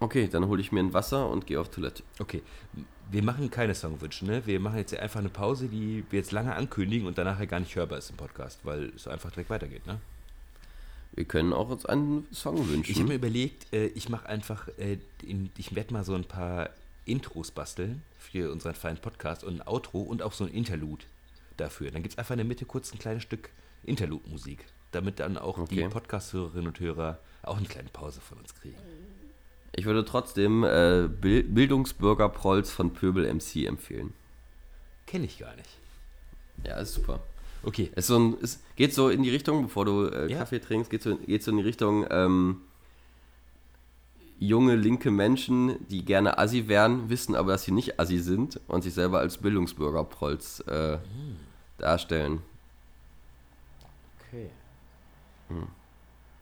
[0.00, 2.02] Okay, dann hole ich mir ein Wasser und gehe auf Toilette.
[2.18, 2.42] Okay,
[3.12, 4.44] wir machen keine Songwünsche, ne?
[4.46, 7.76] Wir machen jetzt einfach eine Pause, die wir jetzt lange ankündigen und danach gar nicht
[7.76, 10.00] hörbar ist im Podcast, weil es einfach direkt weitergeht, ne?
[11.14, 12.90] Wir können auch uns einen Song wünschen.
[12.90, 14.96] Ich habe mir überlegt, äh, ich mache einfach, äh,
[15.58, 16.70] ich werde mal so ein paar
[17.04, 21.04] Intros basteln für unseren feinen Podcast und ein Outro und auch so ein Interlude
[21.56, 21.90] dafür.
[21.90, 23.50] Dann gibt es einfach in der Mitte kurz ein kleines Stück
[23.84, 25.76] Interlude-Musik, damit dann auch okay.
[25.76, 28.76] die Podcast-Hörerinnen und Hörer auch eine kleine Pause von uns kriegen.
[29.74, 34.12] Ich würde trotzdem äh, Bildungsbürger Prolls von Pöbel MC empfehlen.
[35.06, 35.70] Kenne ich gar nicht.
[36.64, 37.20] Ja, ist super.
[37.62, 37.90] Okay.
[37.94, 40.38] Es, so ein, es geht so in die Richtung, bevor du äh, ja.
[40.38, 42.60] Kaffee trinkst, geht so, geht so in die Richtung ähm,
[44.46, 48.82] junge linke Menschen, die gerne Assi wären, wissen aber, dass sie nicht Assi sind und
[48.82, 51.36] sich selber als Bildungsbürger Prolls äh, mhm.
[51.78, 52.42] darstellen.
[54.28, 54.50] Okay.
[55.48, 55.68] Hm.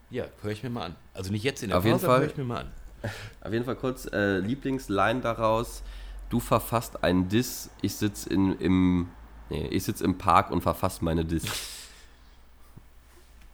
[0.09, 0.95] Ja, höre ich mir mal an.
[1.13, 2.71] Also nicht jetzt in der Auf Pause, jeden Fall höre ich mir mal an.
[3.41, 5.83] Auf jeden Fall kurz äh, Lieblingsline daraus.
[6.29, 9.09] Du verfasst einen Diss, ich sitze im,
[9.49, 11.43] nee, ich sitz im Park und verfasse meine Diss.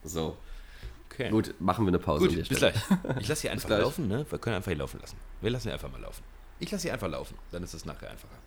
[0.03, 0.37] So.
[1.18, 1.32] Okay.
[1.32, 2.28] Gut, machen wir eine Pause.
[2.28, 2.76] Gut, bis gleich.
[3.20, 4.24] Ich lasse sie einfach laufen, ne?
[4.30, 5.18] Wir können einfach hier laufen lassen.
[5.41, 6.22] Wir lassen sie einfach mal laufen.
[6.59, 8.38] Ich lasse sie einfach laufen, dann ist es nachher einfacher.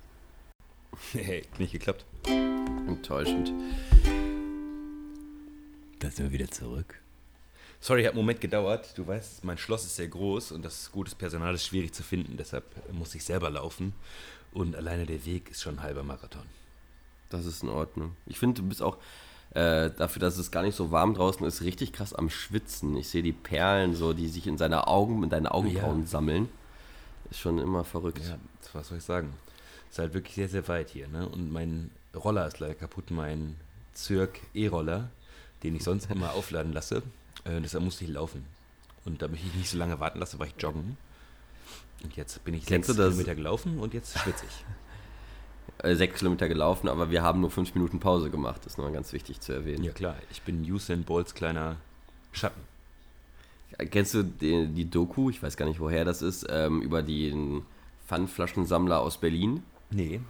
[1.13, 2.05] hey, nicht geklappt.
[2.87, 3.53] Enttäuschend.
[5.99, 7.01] Da sind wir wieder zurück.
[7.81, 8.97] Sorry, hat einen Moment gedauert.
[8.97, 12.37] Du weißt, mein Schloss ist sehr groß und das gutes Personal ist schwierig zu finden.
[12.37, 13.95] Deshalb muss ich selber laufen.
[14.53, 16.47] Und alleine der Weg ist schon ein halber Marathon.
[17.31, 18.17] Das ist in Ordnung.
[18.27, 18.97] Ich finde, du bist auch
[19.53, 22.97] äh, dafür, dass es gar nicht so warm draußen ist, richtig krass am Schwitzen.
[22.97, 26.07] Ich sehe die Perlen so, die sich in seine Augen, in deinen Augenbrauen ja.
[26.07, 26.49] sammeln.
[27.31, 28.23] Ist schon immer verrückt.
[28.27, 28.39] Ja,
[28.73, 29.33] was soll ich sagen?
[29.91, 31.09] Ist halt wirklich sehr, sehr weit hier.
[31.09, 31.29] Ne?
[31.29, 33.57] Und mein Roller ist leider kaputt, mein
[33.93, 35.11] Zirk E-Roller,
[35.63, 37.03] den ich sonst immer aufladen lasse.
[37.45, 38.45] Äh, deshalb musste ich laufen.
[39.05, 40.97] Und damit ich nicht so lange warten lasse, war ich joggen.
[42.03, 44.65] Und jetzt bin ich Kennst sechs Kilometer gelaufen und jetzt schwitze ich.
[45.79, 48.61] Äh, sechs Kilometer gelaufen, aber wir haben nur fünf Minuten Pause gemacht.
[48.65, 49.85] Das ist noch ganz wichtig zu erwähnen.
[49.85, 51.77] Ja klar, ich bin Usain Bolts kleiner
[52.33, 52.61] Schatten.
[53.91, 57.63] Kennst du die, die, Doku, ich weiß gar nicht, woher das ist, ähm, über den
[58.07, 59.63] Pfandflaschensammler aus Berlin?
[59.91, 60.21] Nee.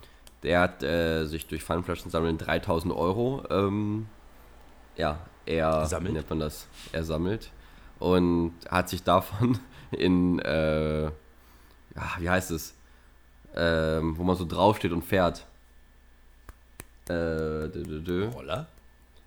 [0.43, 4.07] Der hat äh, sich durch Pfandflaschensammeln 3000 Euro ähm,
[4.97, 6.15] ja, er, sammelt.
[6.15, 7.51] nennt man das, er sammelt
[7.99, 9.59] und hat sich davon
[9.91, 11.13] in, äh, ja,
[12.19, 12.75] wie heißt es,
[13.61, 15.45] ähm, wo man so draufsteht und fährt.
[17.09, 18.29] Äh, dö, dö, dö.
[18.29, 18.67] Roller?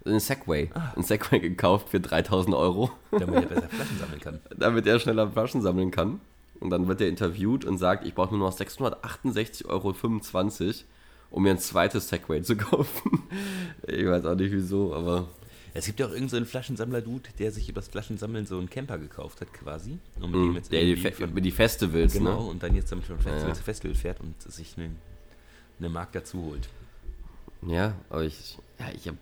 [0.05, 0.71] Ein Segway.
[0.73, 0.93] Ah.
[0.95, 2.91] Ein Segway gekauft für 3000 Euro.
[3.11, 4.39] Damit er besser Flaschen sammeln kann.
[4.57, 6.19] Damit er schneller Flaschen sammeln kann.
[6.59, 9.93] Und dann wird er interviewt und sagt, ich brauche nur noch 668,25 Euro,
[11.29, 13.23] um mir ein zweites Segway zu kaufen.
[13.88, 15.27] ich weiß auch nicht wieso, aber
[15.74, 19.41] es gibt ja auch irgendeinen so Flaschensammler-Dude, der sich übers Flaschensammeln so einen Camper gekauft
[19.41, 19.97] hat quasi.
[20.19, 22.49] Und mit mm, dem jetzt der die, von, die Festivals, genau, ne?
[22.49, 23.53] und dann jetzt damit von Festival ja.
[23.53, 24.91] zu Festival fährt und sich eine,
[25.80, 26.69] eine Mark dazu holt.
[27.67, 29.17] Ja, aber ich, ja, ich habe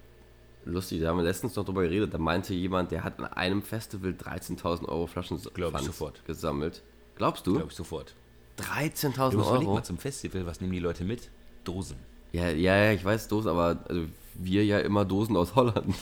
[0.66, 3.62] lustig, da haben wir letztens noch drüber geredet, da meinte jemand, der hat an einem
[3.62, 6.26] Festival 13.000 Euro Flaschen sofort.
[6.26, 6.82] gesammelt.
[7.16, 7.54] Glaubst du?
[7.54, 8.14] Glaube ich sofort.
[8.60, 9.74] 13.000 Euro?
[9.74, 11.30] mal zum Festival, was nehmen die Leute mit?
[11.64, 11.97] Dosen.
[12.34, 14.06] Ja, ja, ja, ich weiß Dosen, aber also
[14.36, 15.96] wir ja immer Dosen aus Holland.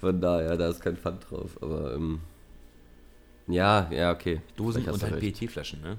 [0.00, 1.58] Von daher, da ist kein Pfand drauf.
[1.60, 2.20] Aber ähm,
[3.46, 4.40] ja, ja, okay.
[4.56, 5.98] Dosen und halt PET-Flaschen, ne?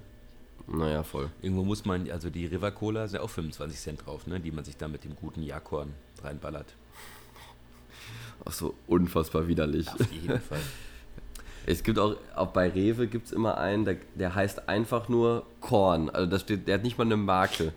[0.68, 1.30] Naja, voll.
[1.42, 4.40] Irgendwo muss man, also die River Cola sind ja auch 25 Cent drauf, ne?
[4.40, 6.74] Die man sich da mit dem guten Jakorn reinballert.
[8.46, 9.88] Ach so, unfassbar widerlich.
[9.90, 10.60] Auf jeden Fall.
[11.66, 15.46] Es gibt auch, auch bei Rewe gibt es immer einen, der, der heißt einfach nur
[15.62, 16.10] Korn.
[16.10, 17.72] Also da steht, der hat nicht mal eine Marke.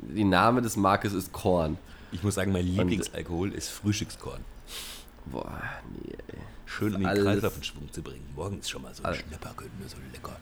[0.00, 1.78] Die Name des Markes ist Korn.
[2.12, 4.44] Ich muss sagen, mein Lieblingsalkohol ist Frühstückskorn.
[5.26, 5.60] Boah,
[5.92, 6.38] nee, ey.
[6.66, 8.26] Schön in den Kreislauf in Schwung zu bringen.
[8.34, 10.36] Morgens schon mal so ein Schnapper können, so lecker.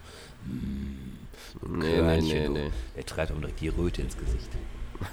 [0.44, 2.70] Mm, nee, nee, nee, nee.
[2.94, 4.50] Der treibt auch direkt die Röte ins Gesicht.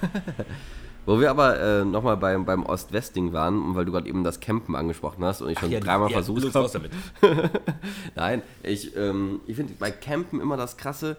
[1.05, 4.75] Wo wir aber äh, nochmal beim, beim Ost-West-Ding waren, weil du gerade eben das Campen
[4.75, 6.89] angesprochen hast und ich schon ja, dreimal ja, versucht habe.
[8.15, 11.17] Nein, ich, ähm, ich finde bei Campen immer das Krasse.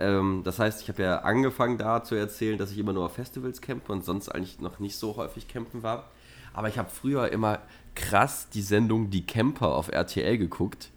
[0.00, 3.14] Ähm, das heißt, ich habe ja angefangen da zu erzählen, dass ich immer nur auf
[3.14, 6.10] Festivals campe und sonst eigentlich noch nicht so häufig campen war.
[6.52, 7.60] Aber ich habe früher immer
[7.94, 10.90] krass die Sendung Die Camper auf RTL geguckt.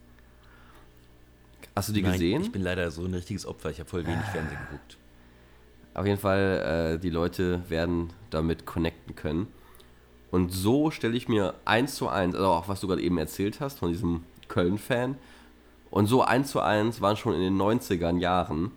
[1.75, 2.41] Hast du die Nein, gesehen?
[2.41, 3.71] Ich bin leider so ein richtiges Opfer.
[3.71, 4.97] Ich habe voll wenig Fernsehen geguckt.
[5.95, 9.47] Auf jeden Fall, äh, die Leute werden damit connecten können.
[10.31, 13.59] Und so stelle ich mir eins zu eins, also auch was du gerade eben erzählt
[13.59, 15.17] hast von diesem Köln-Fan,
[15.91, 18.71] und so eins zu eins waren schon in den 90ern Jahren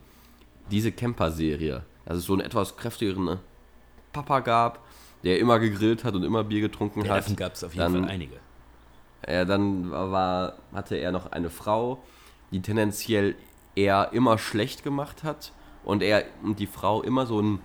[0.71, 1.85] diese Camper-Serie.
[2.05, 3.39] Dass es so einen etwas kräftigeren
[4.13, 4.85] Papa gab,
[5.25, 7.25] der immer gegrillt hat und immer Bier getrunken ja, hat.
[7.25, 8.37] Davon gab es auf jeden dann, Fall einige.
[9.27, 12.03] Ja, dann war, hatte er noch eine Frau,
[12.53, 13.35] die tendenziell
[13.75, 15.53] eher immer schlecht gemacht hat
[15.85, 17.61] und er und die Frau immer so ein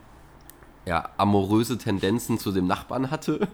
[0.85, 3.47] ja, amoröse Tendenzen zu dem Nachbarn hatte.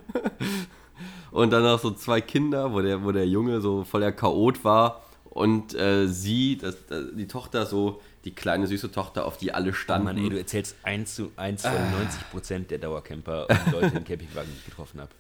[1.32, 5.02] und dann noch so zwei Kinder, wo der, wo der Junge so voller Chaot war
[5.30, 6.78] und äh, sie, das,
[7.16, 10.10] die Tochter so, die kleine süße Tochter, auf die alle standen.
[10.10, 11.92] Oh Mann, ey, du erzählst 1 zu 1 von ah.
[11.92, 15.12] 90 Prozent der Dauercamper und Leute im Campingwagen, die ich getroffen habe.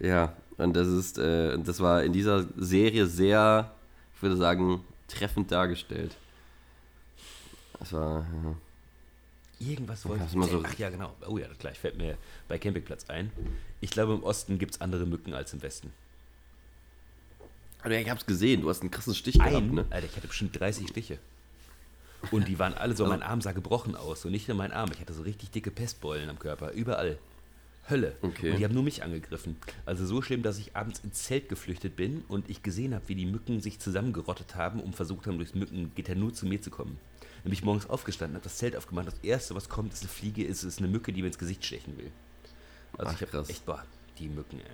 [0.00, 3.70] Ja, und das ist, äh, das war in dieser Serie sehr,
[4.16, 6.16] ich würde sagen, treffend dargestellt.
[7.78, 8.26] Das war.
[8.44, 8.54] Ja.
[9.68, 11.14] Irgendwas wollte ich so Ach ja, genau.
[11.28, 12.16] Oh ja, gleich fällt mir
[12.48, 13.30] bei Campingplatz ein.
[13.82, 15.92] Ich glaube, im Osten gibt es andere Mücken als im Westen.
[17.82, 19.84] Aber ich hab's gesehen, du hast einen krassen Stich ein, gehabt, ne?
[19.90, 21.18] Alter, ich hatte bestimmt 30 Stiche.
[22.30, 24.24] Und die waren alle so, mein Arm sah gebrochen aus.
[24.24, 27.18] Und nicht nur mein Arm, ich hatte so richtig dicke Pestbeulen am Körper, überall.
[27.88, 28.14] Hölle.
[28.22, 28.50] Okay.
[28.50, 29.56] Und die haben nur mich angegriffen.
[29.84, 33.14] Also so schlimm, dass ich abends ins Zelt geflüchtet bin und ich gesehen habe, wie
[33.14, 36.98] die Mücken sich zusammengerottet haben und versucht haben, durchs Mückengitter nur zu mir zu kommen.
[37.20, 39.08] Dann bin ich morgens aufgestanden, habe das Zelt aufgemacht.
[39.08, 41.64] Das erste, was kommt, ist eine Fliege, ist, ist eine Mücke, die mir ins Gesicht
[41.64, 42.10] stechen will.
[42.98, 43.82] Also Ach, ich habe echt, boah,
[44.18, 44.66] die Mücken, ey.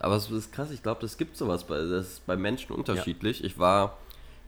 [0.00, 3.40] Aber es ist krass, ich glaube, das gibt sowas, bei, das ist bei Menschen unterschiedlich.
[3.40, 3.46] Ja.
[3.46, 3.98] Ich war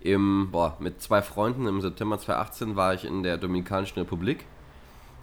[0.02, 4.44] im, boah, mit zwei Freunden im September 2018 war ich in der Dominikanischen Republik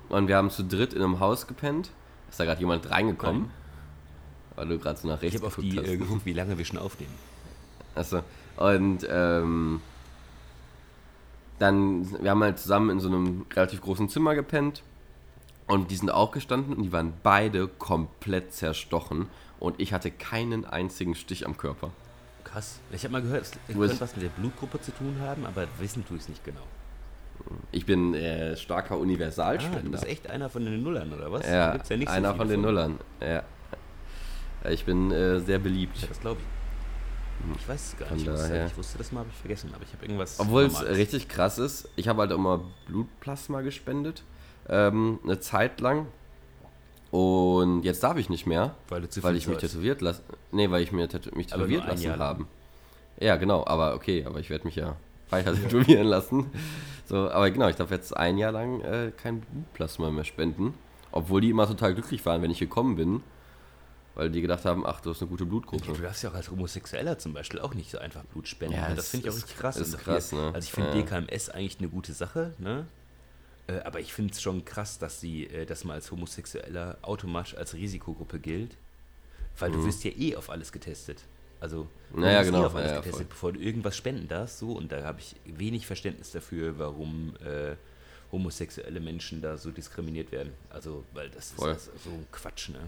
[0.10, 1.92] und wir haben zu dritt in einem Haus gepennt.
[2.30, 3.44] Ist da gerade jemand reingekommen?
[3.44, 3.52] Nein.
[4.56, 6.66] Weil du gerade so nach rechts Ich habe auf die äh, geguckt, wie lange wir
[6.66, 7.14] schon aufnehmen.
[7.96, 8.22] Achso.
[8.58, 9.82] Und ähm,
[11.60, 14.84] dann, wir haben halt zusammen in so einem relativ großen Zimmer gepennt.
[15.68, 19.28] Und die sind auch gestanden und die waren beide komplett zerstochen.
[19.60, 21.92] Und ich hatte keinen einzigen Stich am Körper.
[22.58, 22.80] Krass.
[22.91, 26.03] Ich habe mal gehört, es könnte was mit der Blutgruppe zu tun haben, aber wissen
[26.08, 26.64] tue ich es nicht genau.
[27.72, 29.78] Ich bin äh, starker Universalspender.
[29.78, 31.45] Ah, du bist echt einer von den Nullern, oder was?
[31.45, 32.97] Ja, ja einer so von den Nullern.
[33.22, 33.43] Ja.
[34.72, 35.99] Ich bin äh, sehr beliebt.
[35.99, 37.62] Ja, das glaube ich.
[37.62, 38.28] Ich weiß es gar nicht.
[38.28, 38.66] Daher.
[38.66, 40.39] Ich wusste das mal, habe ich vergessen, aber ich habe irgendwas.
[40.39, 44.24] Obwohl es richtig krass ist, ich habe halt immer Blutplasma gespendet.
[44.68, 46.08] Ähm, eine Zeit lang.
[47.18, 50.22] Und jetzt darf ich nicht mehr, weil, weil ich mich tätowiert lassen.
[50.51, 52.45] Nee, weil ich mir tätow mich tätowiert lassen habe.
[53.20, 54.95] Ja, genau, aber okay, aber ich werde mich ja
[55.32, 56.51] weiter tätowieren lassen.
[57.05, 60.76] So, aber genau, ich darf jetzt ein Jahr lang äh, kein Blutplasma mehr spenden.
[61.11, 63.24] Obwohl die immer total glücklich waren, wenn ich gekommen bin.
[64.13, 65.93] Weil die gedacht haben, ach, du hast eine gute Blutgruppe.
[65.93, 68.76] Du darfst ja auch als Homosexueller zum Beispiel auch nicht so einfach Blut spenden.
[68.76, 69.78] Ja, das finde ich auch richtig krass.
[69.78, 70.51] Ist krass, ne?
[70.53, 71.01] Also ich finde ja.
[71.01, 72.86] DKMS eigentlich eine gute Sache, ne?
[73.68, 77.55] Äh, aber ich finde es schon krass, dass, sie, äh, dass man als Homosexueller automatisch
[77.55, 78.78] als Risikogruppe gilt.
[79.59, 79.74] Weil mhm.
[79.74, 81.24] du wirst ja eh auf alles getestet.
[81.59, 82.63] Also du naja, wirst genau.
[82.63, 83.30] eh auf alles ja, getestet, voll.
[83.30, 84.59] bevor du irgendwas spenden darfst.
[84.59, 87.76] So, und da habe ich wenig Verständnis dafür, warum äh,
[88.32, 90.53] homosexuelle Menschen da so diskriminiert werden.
[90.70, 91.72] Also, weil das voll.
[91.72, 92.80] ist so ein Quatsch, ne?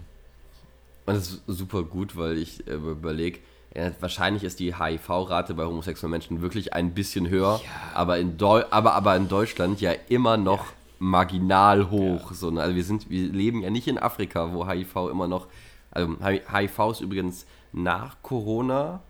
[1.06, 3.40] Und das ist super gut, weil ich äh, überlege,
[3.74, 7.70] ja, wahrscheinlich ist die HIV-Rate bei homosexuellen Menschen wirklich ein bisschen höher, ja.
[7.94, 10.72] aber, in Deu aber, aber in Deutschland ja immer noch ja.
[10.98, 12.32] marginal hoch.
[12.32, 12.62] So, ne?
[12.62, 15.46] Also wir, sind, wir leben ja nicht in Afrika, wo HIV immer noch.
[15.92, 19.00] Also HIV ist übrigens nach Corona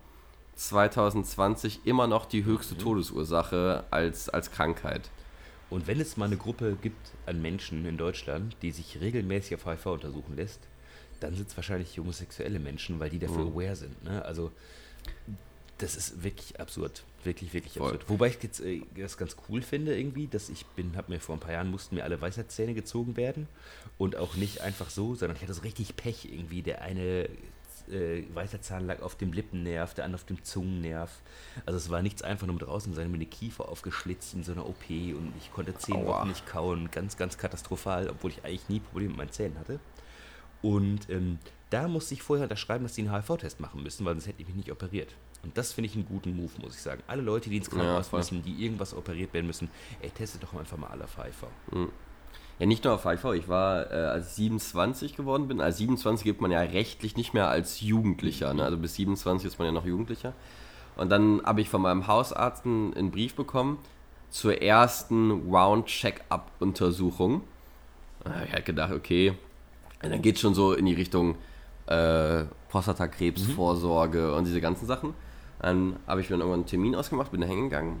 [0.55, 2.79] 2020 immer noch die höchste mhm.
[2.79, 5.09] Todesursache als, als Krankheit.
[5.71, 9.65] Und wenn es mal eine Gruppe gibt an Menschen in Deutschland, die sich regelmäßig auf
[9.65, 10.67] HIV untersuchen lässt,
[11.21, 13.53] dann sind es wahrscheinlich homosexuelle Menschen, weil die dafür mhm.
[13.53, 14.03] aware sind.
[14.03, 14.23] Ne?
[14.25, 14.51] Also
[15.77, 17.03] das ist wirklich absurd.
[17.23, 17.91] Wirklich, wirklich Voll.
[17.91, 18.09] absurd.
[18.09, 21.35] Wobei ich jetzt äh, das ganz cool finde irgendwie, dass ich bin, habe mir vor
[21.35, 23.47] ein paar Jahren mussten mir alle Weisheitszähne gezogen werden
[23.97, 26.61] und auch nicht einfach so, sondern ich hatte so richtig Pech irgendwie.
[26.61, 27.29] Der eine
[27.89, 31.21] äh, Weisheitszahn lag auf dem Lippennerv, der andere auf dem Zungennerv.
[31.65, 34.51] Also es war nichts einfach nur mit draußen, sondern mir eine Kiefer aufgeschlitzt in so
[34.51, 36.05] einer OP und ich konnte zehn.
[36.05, 36.89] Wochen nicht kauen.
[36.91, 39.79] Ganz, ganz katastrophal, obwohl ich eigentlich nie Probleme mit meinen Zähnen hatte.
[40.61, 41.39] Und ähm,
[41.69, 44.47] da musste ich vorher unterschreiben, dass sie einen HIV-Test machen müssen, weil sonst hätte ich
[44.47, 45.15] mich nicht operiert.
[45.43, 47.01] Und das finde ich einen guten Move, muss ich sagen.
[47.07, 49.69] Alle Leute, die ins Krankenhaus ja, müssen, die irgendwas operiert werden müssen,
[50.01, 51.47] ey, testet doch einfach mal alle auf HIV.
[51.71, 51.89] Mhm.
[52.59, 53.33] Ja, nicht nur auf HIV.
[53.33, 57.33] Ich war, äh, als ich 27 geworden bin, als 27 gibt man ja rechtlich nicht
[57.33, 58.53] mehr als Jugendlicher.
[58.53, 58.63] Ne?
[58.63, 60.33] Also bis 27 ist man ja noch Jugendlicher.
[60.95, 63.79] Und dann habe ich von meinem Hausarzt einen Brief bekommen
[64.29, 67.41] zur ersten Round-Check-up-Untersuchung.
[68.23, 69.33] Da habe ich halt gedacht, okay,
[70.09, 71.35] dann geht es schon so in die Richtung
[71.87, 74.33] äh, Prostatakrebsvorsorge mhm.
[74.33, 75.13] und diese ganzen Sachen.
[75.59, 77.97] Dann habe ich mir irgendwann einen Termin ausgemacht, bin da hingegangen.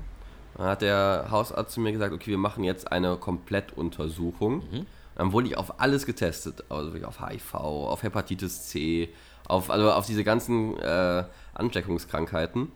[0.57, 4.55] Dann hat der Hausarzt zu mir gesagt, okay, wir machen jetzt eine Komplettuntersuchung.
[4.57, 4.85] Mhm.
[5.15, 9.09] Dann wurde ich auf alles getestet, also auf HIV, auf Hepatitis C,
[9.47, 11.23] auf, also auf diese ganzen äh,
[11.53, 12.71] Ansteckungskrankheiten.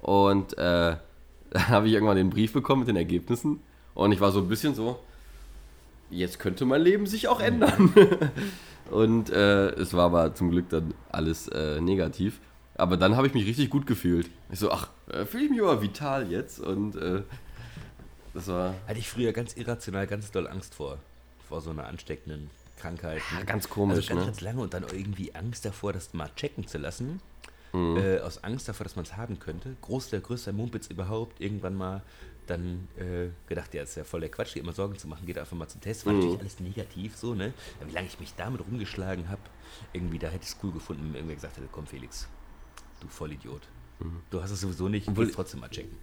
[0.00, 0.96] Und äh,
[1.50, 3.60] dann habe ich irgendwann den Brief bekommen mit den Ergebnissen.
[3.94, 5.00] Und ich war so ein bisschen so,
[6.10, 7.92] jetzt könnte mein Leben sich auch ändern.
[8.90, 12.40] und äh, es war aber zum Glück dann alles äh, negativ.
[12.74, 14.30] Aber dann habe ich mich richtig gut gefühlt.
[14.50, 16.60] Ich so, ach, äh, fühle ich mich aber vital jetzt.
[16.60, 17.22] Und äh,
[18.32, 18.74] das war.
[18.86, 20.98] Hatte ich früher ganz irrational, ganz doll Angst vor.
[21.48, 23.20] Vor so einer ansteckenden Krankheit.
[23.36, 24.26] Ja, ganz komisch, also ganz, ne?
[24.26, 27.20] ganz lange und dann irgendwie Angst davor, das mal checken zu lassen.
[27.72, 27.96] Mhm.
[27.98, 29.76] Äh, aus Angst davor, dass man es haben könnte.
[29.82, 31.40] Groß, der größte Mumpitz überhaupt.
[31.40, 32.02] Irgendwann mal
[32.50, 35.38] dann äh, gedacht, ja, ist ja voll der Quatsch, dir immer Sorgen zu machen, geht
[35.38, 36.04] einfach mal zum Test.
[36.04, 36.20] War mhm.
[36.20, 37.54] natürlich alles negativ so, ne?
[37.80, 39.40] Ja, wie lange ich mich damit rumgeschlagen habe,
[39.92, 42.28] irgendwie, da hätte ich es cool gefunden, wenn irgendwer gesagt hätte, komm Felix,
[43.00, 43.62] du Vollidiot.
[44.00, 44.20] Mhm.
[44.30, 45.96] Du hast es sowieso nicht, und willst trotzdem mal checken.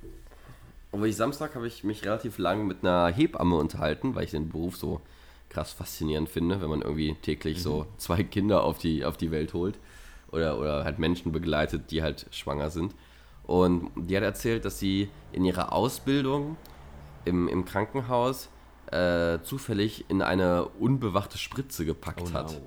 [0.91, 4.49] Obwohl ich Samstag habe ich mich relativ lang mit einer Hebamme unterhalten, weil ich den
[4.49, 5.01] Beruf so
[5.49, 7.61] krass faszinierend finde, wenn man irgendwie täglich mhm.
[7.61, 9.79] so zwei Kinder auf die, auf die Welt holt
[10.31, 12.93] oder, oder halt Menschen begleitet, die halt schwanger sind.
[13.47, 16.57] Und die hat erzählt, dass sie in ihrer Ausbildung
[17.23, 18.49] im, im Krankenhaus
[18.91, 22.33] äh, zufällig in eine unbewachte Spritze gepackt oh no.
[22.33, 22.61] hat.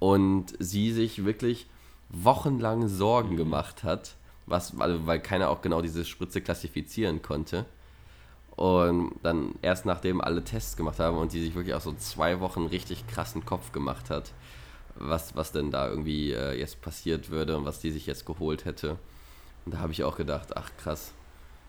[0.00, 1.66] Und sie sich wirklich
[2.08, 3.36] wochenlang Sorgen mhm.
[3.36, 7.66] gemacht hat, was, also, weil keiner auch genau diese Spritze klassifizieren konnte.
[8.56, 12.38] Und dann erst nachdem alle Tests gemacht haben und sie sich wirklich auch so zwei
[12.40, 14.32] Wochen richtig krassen Kopf gemacht hat,
[14.96, 18.64] was, was denn da irgendwie äh, jetzt passiert würde und was die sich jetzt geholt
[18.64, 18.98] hätte.
[19.64, 21.12] Und da habe ich auch gedacht, ach krass,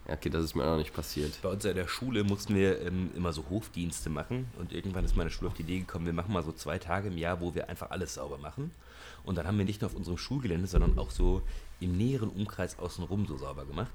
[0.08, 1.42] okay, das ist mir auch noch nicht passiert.
[1.42, 5.16] Bei uns in der Schule mussten wir ähm, immer so Hofdienste machen und irgendwann ist
[5.16, 7.56] meine Schule auf die Idee gekommen, wir machen mal so zwei Tage im Jahr, wo
[7.56, 8.72] wir einfach alles sauber machen.
[9.24, 11.42] Und dann haben wir nicht nur auf unserem Schulgelände, sondern auch so
[11.80, 13.92] im näheren Umkreis außenrum so sauber gemacht.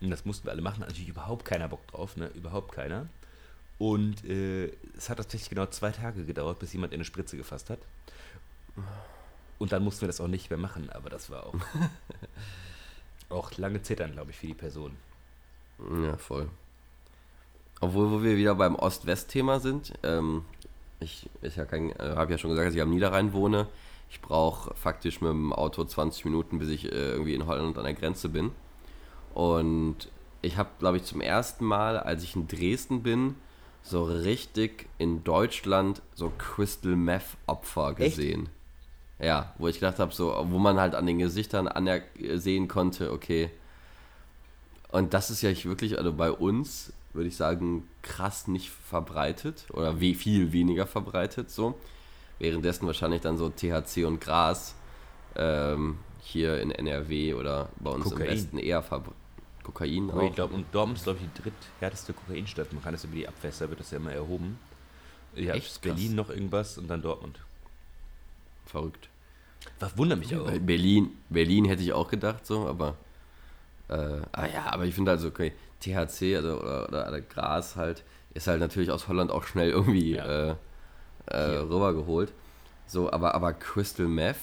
[0.00, 0.80] Und das mussten wir alle machen.
[0.80, 2.30] Natürlich überhaupt keiner Bock drauf, ne?
[2.34, 3.08] Überhaupt keiner.
[3.78, 7.70] Und äh, es hat tatsächlich genau zwei Tage gedauert, bis jemand in eine Spritze gefasst
[7.70, 7.78] hat.
[9.58, 11.54] Und dann mussten wir das auch nicht mehr machen, aber das war auch,
[13.28, 14.96] auch lange Zittern, glaube ich, für die Person.
[16.02, 16.48] Ja, voll.
[17.80, 20.44] Obwohl, wo wir wieder beim Ost-West-Thema sind, ähm,
[21.00, 23.66] ich, ich ja äh, habe ja schon gesagt, dass ich am Niederrhein wohne.
[24.10, 27.84] Ich brauche faktisch mit dem Auto 20 Minuten, bis ich äh, irgendwie in Holland an
[27.84, 28.50] der Grenze bin.
[29.34, 30.08] Und
[30.42, 33.36] ich habe, glaube ich, zum ersten Mal, als ich in Dresden bin,
[33.82, 38.42] so richtig in Deutschland so Crystal Meth Opfer gesehen.
[38.42, 38.59] Echt?
[39.20, 41.68] Ja, wo ich gedacht habe, so, wo man halt an den Gesichtern
[42.34, 43.50] sehen konnte, okay.
[44.90, 50.00] Und das ist ja wirklich, also bei uns, würde ich sagen, krass nicht verbreitet oder
[50.00, 51.78] wie viel weniger verbreitet so.
[52.38, 54.74] Währenddessen wahrscheinlich dann so THC und Gras
[55.36, 58.26] ähm, hier in NRW oder bei uns Kokain.
[58.26, 59.16] im Westen eher verbreitet.
[59.62, 60.22] Kokain auch.
[60.22, 62.72] Ich glaube, und Dortmund ist, glaube ich, die dritthärteste Kokainstadt.
[62.72, 64.58] Man kann das über die Abwässer, wird das ja immer erhoben.
[65.34, 67.38] Ja, Echt Berlin noch irgendwas und dann Dortmund.
[68.64, 69.08] Verrückt.
[69.78, 70.50] Was wundert mich auch.
[70.60, 72.96] Berlin, Berlin hätte ich auch gedacht, so, aber.
[73.88, 78.04] Äh, ah ja, aber ich finde also, okay, THC also, oder, oder, oder, Gras halt,
[78.34, 80.50] ist halt natürlich aus Holland auch schnell irgendwie ja.
[80.50, 80.54] äh,
[81.26, 82.32] äh, rübergeholt.
[82.86, 84.36] So, aber, aber Crystal Meth,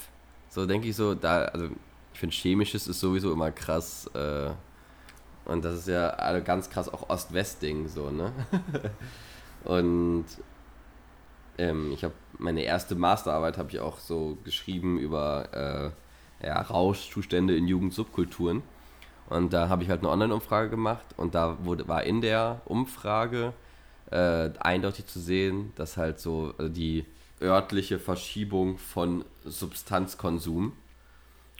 [0.49, 1.69] so denke ich so, da, also
[2.13, 4.09] ich finde chemisches ist sowieso immer krass.
[4.13, 4.49] Äh,
[5.45, 8.33] und das ist ja also ganz krass auch Ost-West-Ding, so, ne?
[9.63, 10.25] und
[11.57, 15.93] ähm, ich habe meine erste Masterarbeit habe ich auch so geschrieben über
[16.41, 18.63] äh, ja, Rauschzustände in Jugendsubkulturen.
[19.29, 23.53] Und da habe ich halt eine Online-Umfrage gemacht und da wurde, war in der Umfrage
[24.09, 27.05] äh, eindeutig zu sehen, dass halt so also die
[27.41, 30.73] örtliche Verschiebung von Substanzkonsum.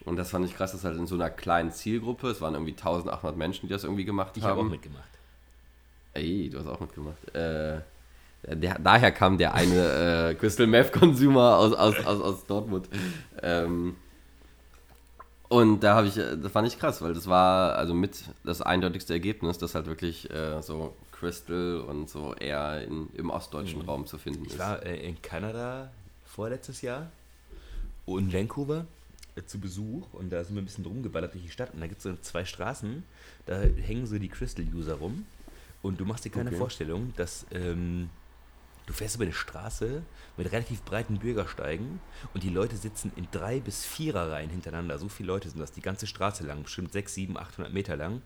[0.06, 2.72] Und das fand ich krass, dass halt in so einer kleinen Zielgruppe, es waren irgendwie
[2.72, 4.52] 1800 Menschen, die das irgendwie gemacht ich haben.
[4.52, 5.10] Ich habe auch mitgemacht.
[6.14, 7.36] Ey, du hast auch mitgemacht.
[7.36, 7.82] Äh,
[8.44, 12.88] der, daher kam der eine äh, Crystal Meth Consumer aus, aus, aus, aus Dortmund.
[13.42, 13.96] Ähm,
[15.50, 19.14] und da habe ich, das fand ich krass, weil das war also mit das eindeutigste
[19.14, 23.90] Ergebnis, dass halt wirklich äh, so Crystal und so eher in, im ostdeutschen mhm.
[23.90, 24.54] Raum zu finden ich ist.
[24.56, 25.90] Ich war äh, in Kanada
[26.26, 27.10] vorletztes Jahr
[28.06, 28.86] und Vancouver
[29.36, 31.88] äh, zu Besuch und da sind wir ein bisschen rumgeballert durch die Stadt und da
[31.88, 33.04] gibt es so zwei Straßen,
[33.46, 35.26] da hängen so die Crystal-User rum
[35.82, 36.58] und du machst dir keine okay.
[36.58, 38.10] Vorstellung, dass ähm,
[38.88, 40.02] Du fährst über eine Straße
[40.38, 42.00] mit relativ breiten Bürgersteigen
[42.34, 44.98] und die Leute sitzen in drei bis vierer Reihen hintereinander.
[44.98, 48.22] So viele Leute sind das, die ganze Straße lang, bestimmt 6, 7, 800 Meter lang.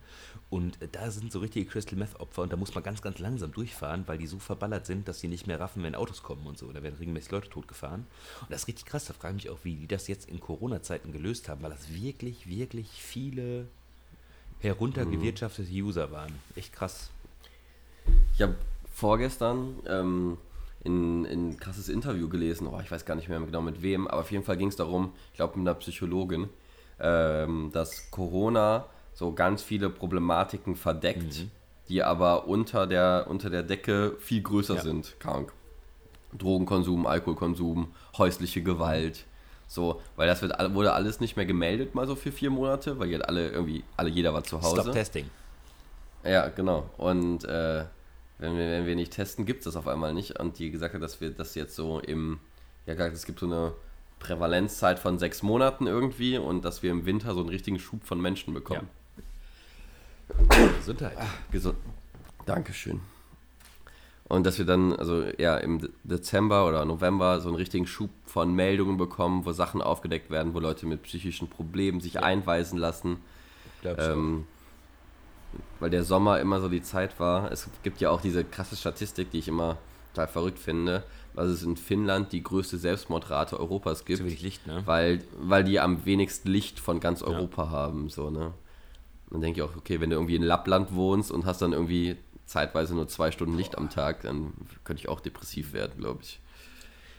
[0.51, 3.17] Und äh, da sind so richtige Crystal Meth Opfer und da muss man ganz, ganz
[3.17, 6.45] langsam durchfahren, weil die so verballert sind, dass sie nicht mehr raffen, wenn Autos kommen
[6.45, 6.71] und so.
[6.71, 8.05] Da werden regelmäßig Leute totgefahren.
[8.41, 9.05] Und das ist richtig krass.
[9.05, 11.91] Da frage ich mich auch, wie die das jetzt in Corona-Zeiten gelöst haben, weil das
[11.91, 13.65] wirklich, wirklich viele
[14.59, 16.33] heruntergewirtschaftete User waren.
[16.55, 17.09] Echt krass.
[18.35, 18.55] Ich habe
[18.93, 20.37] vorgestern ähm,
[20.83, 24.07] in, in ein krasses Interview gelesen, oh, ich weiß gar nicht mehr genau mit wem,
[24.07, 26.49] aber auf jeden Fall ging es darum, ich glaube mit einer Psychologin,
[26.99, 31.51] ähm, dass Corona so ganz viele Problematiken verdeckt, mhm.
[31.89, 34.81] die aber unter der, unter der Decke viel größer ja.
[34.81, 35.53] sind, krank.
[36.37, 39.25] Drogenkonsum, Alkoholkonsum, häusliche Gewalt,
[39.71, 43.09] so, weil das wird, wurde alles nicht mehr gemeldet mal so für vier Monate, weil
[43.09, 44.81] jetzt alle irgendwie, alle jeder war zu Hause.
[44.81, 45.29] Stop Testing.
[46.25, 46.89] Ja, genau.
[46.97, 47.85] Und äh,
[48.41, 50.39] wenn wir, wenn wir nicht testen, gibt es das auf einmal nicht.
[50.39, 52.39] Und die gesagt hat, dass wir das jetzt so im,
[52.85, 53.73] ja, es gibt so eine
[54.19, 58.19] Prävalenzzeit von sechs Monaten irgendwie und dass wir im Winter so einen richtigen Schub von
[58.19, 58.89] Menschen bekommen.
[60.49, 60.67] Ja.
[60.77, 61.17] Gesundheit.
[61.19, 61.77] Ach, gesund.
[62.45, 63.01] Dankeschön.
[64.23, 68.55] Und dass wir dann, also ja, im Dezember oder November so einen richtigen Schub von
[68.55, 72.23] Meldungen bekommen, wo Sachen aufgedeckt werden, wo Leute mit psychischen Problemen sich ja.
[72.23, 73.17] einweisen lassen.
[73.83, 74.47] Ähm,
[75.79, 77.51] weil der Sommer immer so die Zeit war.
[77.51, 79.77] Es gibt ja auch diese krasse Statistik, die ich immer
[80.13, 81.03] total verrückt finde,
[81.35, 84.17] dass es in Finnland die größte Selbstmordrate Europas gibt.
[84.17, 84.83] Ziemlich Licht, ne?
[84.85, 87.69] Weil, weil die am wenigsten Licht von ganz Europa ja.
[87.71, 88.53] haben, so, ne?
[89.29, 92.17] Dann denke ich auch, okay, wenn du irgendwie in Lappland wohnst und hast dann irgendwie
[92.45, 96.39] zeitweise nur zwei Stunden Licht am Tag, dann könnte ich auch depressiv werden, glaube ich.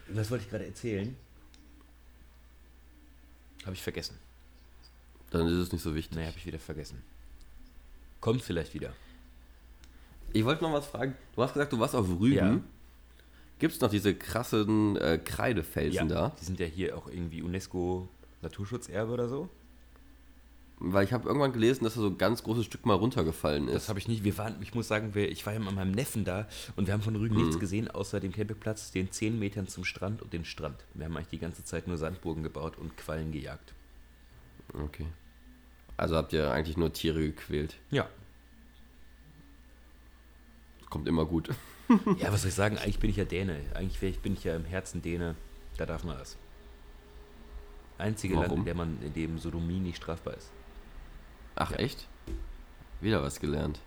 [0.09, 1.17] Was wollte ich gerade erzählen?
[3.65, 4.19] Habe ich vergessen.
[5.31, 6.19] Dann ist es nicht so wichtig.
[6.19, 7.03] Nee, habe ich wieder vergessen.
[8.23, 8.95] Kommt vielleicht wieder.
[10.33, 11.15] Ich wollte noch was fragen.
[11.35, 12.37] Du hast gesagt, du warst auf Rügen.
[12.37, 12.61] Ja.
[13.59, 16.37] Gibt es noch diese krassen äh, Kreidefelsen ja, da?
[16.41, 18.09] Die sind ja hier auch irgendwie UNESCO
[18.41, 19.49] Naturschutzerbe oder so.
[20.79, 23.75] Weil ich habe irgendwann gelesen, dass da so ein ganz großes Stück mal runtergefallen ist.
[23.75, 24.23] Das habe ich nicht.
[24.23, 26.47] Wir waren, ich muss sagen, wir, ich war ja mit meinem Neffen da
[26.77, 27.43] und wir haben von Rügen mhm.
[27.43, 30.85] nichts gesehen, außer dem Campingplatz, den 10 Metern zum Strand und den Strand.
[30.95, 33.75] Wir haben eigentlich die ganze Zeit nur Sandburgen gebaut und Quallen gejagt.
[34.73, 35.07] Okay.
[35.97, 37.77] Also habt ihr eigentlich nur Tiere gequält?
[37.91, 38.09] Ja.
[40.91, 41.51] Kommt immer gut.
[42.19, 42.79] ja, was soll ich sagen?
[42.79, 43.61] Eigentlich bin ich ja Däne.
[43.75, 45.37] Eigentlich bin ich ja im Herzen Däne.
[45.77, 46.37] Da darf man das.
[47.99, 48.49] Einzige Warum?
[48.49, 50.51] Land, in, der man, in dem Sodomie nicht strafbar ist.
[51.55, 51.79] Ach ja.
[51.79, 52.09] echt?
[53.01, 53.81] Wieder was gelernt.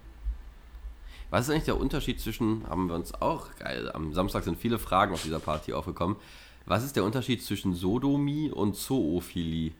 [1.29, 4.79] Was ist eigentlich der Unterschied zwischen, haben wir uns auch, geil, am Samstag sind viele
[4.79, 6.17] Fragen auf dieser Party aufgekommen.
[6.65, 9.73] Was ist der Unterschied zwischen Sodomie und Zoophilie?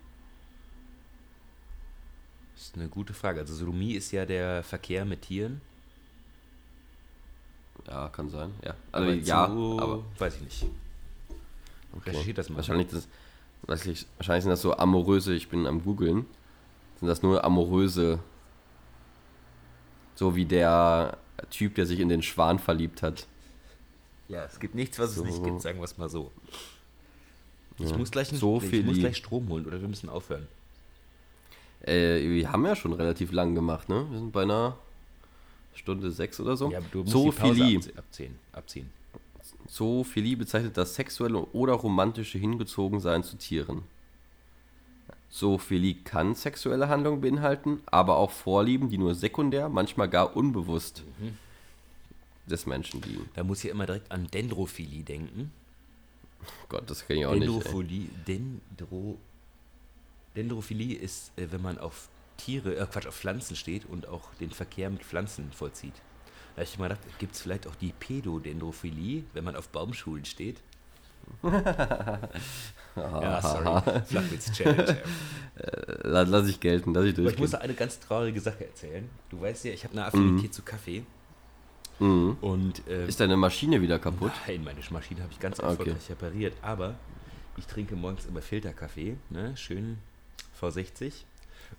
[2.55, 3.41] Das ist eine gute Frage.
[3.41, 5.61] Also Sodomie ist ja der Verkehr mit Tieren.
[7.87, 8.51] Ja, kann sein.
[8.63, 10.65] Ja, also aber ja, aber weiß ich nicht.
[11.91, 12.09] Okay.
[12.09, 12.57] Recherchiert das mal.
[12.57, 13.07] Wahrscheinlich, das,
[13.63, 16.25] wahrscheinlich sind das so amoröse, ich bin am googeln,
[16.99, 18.19] sind das nur amoröse,
[20.15, 21.17] so wie der
[21.49, 23.27] Typ, der sich in den Schwan verliebt hat.
[24.27, 25.23] Ja, es gibt nichts, was so.
[25.23, 26.31] es nicht gibt, sagen wir es mal so.
[27.77, 27.97] Ich, ja.
[27.97, 30.47] muss gleich einen, so ich muss gleich Strom holen oder wir müssen aufhören.
[31.85, 34.05] Äh, wir haben ja schon relativ lang gemacht, ne?
[34.09, 34.77] Wir sind bei einer
[35.75, 36.71] Stunde sechs oder so.
[36.71, 37.79] Ja, du musst Zoophilie.
[37.79, 38.89] Die abziehen, abziehen.
[39.67, 43.83] Zoophilie bezeichnet das sexuelle oder romantische Hingezogensein zu Tieren.
[45.29, 51.37] Zoophilie kann sexuelle Handlungen beinhalten, aber auch Vorlieben, die nur sekundär, manchmal gar unbewusst mhm.
[52.49, 53.29] des Menschen liegen.
[53.33, 55.51] Da muss ich immer direkt an Dendrophilie denken.
[56.69, 58.27] Gott, das kenne ich auch Dendrophilie, nicht.
[58.27, 59.17] Dendro
[60.35, 64.51] Dendrophilie ist, äh, wenn man auf Tiere, äh Quatsch, auf Pflanzen steht und auch den
[64.51, 65.95] Verkehr mit Pflanzen vollzieht.
[66.55, 70.25] Da habe ich mal gedacht, gibt es vielleicht auch die Pädodendrophilie, wenn man auf Baumschulen
[70.25, 70.61] steht?
[71.43, 74.01] ja, sorry.
[74.05, 74.97] Flachwitz-Challenge.
[75.57, 77.33] Äh, lass ich gelten, lass ich durchgehen.
[77.35, 79.09] ich muss eine ganz traurige Sache erzählen.
[79.29, 80.51] Du weißt ja, ich habe eine Affinität mhm.
[80.51, 81.05] zu Kaffee.
[81.97, 82.35] Mhm.
[82.41, 84.33] Und, ähm, ist deine Maschine wieder kaputt?
[84.45, 86.05] Nein, meine Maschine habe ich ganz erfolgreich okay.
[86.09, 86.57] repariert.
[86.61, 86.95] Aber
[87.55, 89.55] ich trinke morgens immer Filterkaffee, ne?
[89.55, 89.97] schön
[90.61, 91.11] V60.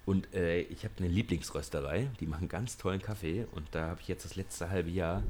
[0.04, 3.46] Und äh, ich habe eine Lieblingsrösterei, die machen ganz tollen Kaffee.
[3.52, 5.22] Und da habe ich jetzt das letzte halbe Jahr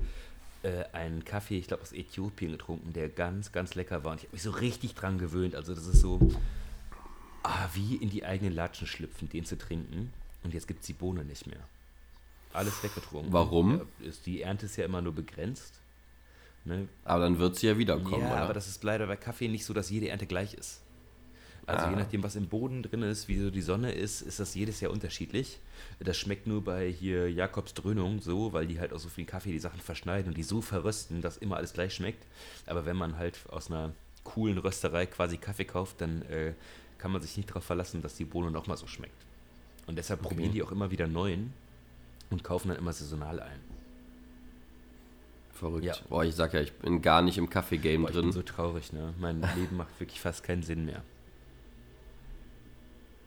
[0.62, 4.12] äh, einen Kaffee, ich glaube aus Äthiopien getrunken, der ganz, ganz lecker war.
[4.12, 5.54] Und ich habe mich so richtig dran gewöhnt.
[5.54, 6.18] Also das ist so,
[7.42, 10.12] ah, wie in die eigenen Latschen schlüpfen, den zu trinken.
[10.42, 11.60] Und jetzt gibt es die Bohne nicht mehr.
[12.52, 13.32] Alles weggetrunken.
[13.32, 13.80] Warum?
[14.00, 15.74] Ja, die Ernte ist ja immer nur begrenzt.
[16.64, 16.88] Ne?
[17.04, 18.22] Aber dann wird sie ja wiederkommen.
[18.22, 18.42] Ja, oder?
[18.42, 20.80] aber das ist leider bei Kaffee nicht so, dass jede Ernte gleich ist.
[21.66, 21.90] Also ah.
[21.90, 24.80] je nachdem, was im Boden drin ist, wie so die Sonne ist, ist das jedes
[24.80, 25.58] Jahr unterschiedlich.
[25.98, 29.50] Das schmeckt nur bei hier Jakobs Dröhnung so, weil die halt aus so viel Kaffee
[29.50, 32.24] die Sachen verschneiden und die so verrösten, dass immer alles gleich schmeckt.
[32.66, 33.92] Aber wenn man halt aus einer
[34.22, 36.52] coolen Rösterei quasi Kaffee kauft, dann äh,
[36.98, 39.24] kann man sich nicht darauf verlassen, dass die Bohne nochmal so schmeckt.
[39.86, 40.28] Und deshalb okay.
[40.28, 41.52] probieren die auch immer wieder neuen
[42.30, 43.60] und kaufen dann immer saisonal ein.
[45.52, 45.84] Verrückt.
[45.84, 45.94] Ja.
[46.08, 48.14] Boah, ich sag ja, ich bin gar nicht im Kaffee-Game drin.
[48.14, 49.14] Ich bin so traurig, ne?
[49.18, 51.02] Mein Leben macht wirklich fast keinen Sinn mehr.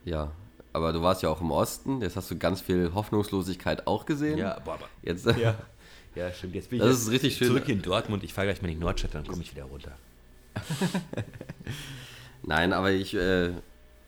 [0.09, 0.31] Ja,
[0.73, 4.39] aber du warst ja auch im Osten, jetzt hast du ganz viel Hoffnungslosigkeit auch gesehen.
[4.39, 4.89] Ja, boah, aber.
[5.03, 5.55] Jetzt, ja,
[6.15, 6.55] ja, stimmt.
[6.55, 7.47] Jetzt bin ich das ist richtig schön.
[7.47, 8.23] zurück in Dortmund.
[8.23, 9.95] Ich fahre gleich mal in die Nordstadt, dann komme ich wieder runter.
[12.43, 13.49] Nein, aber ich, äh,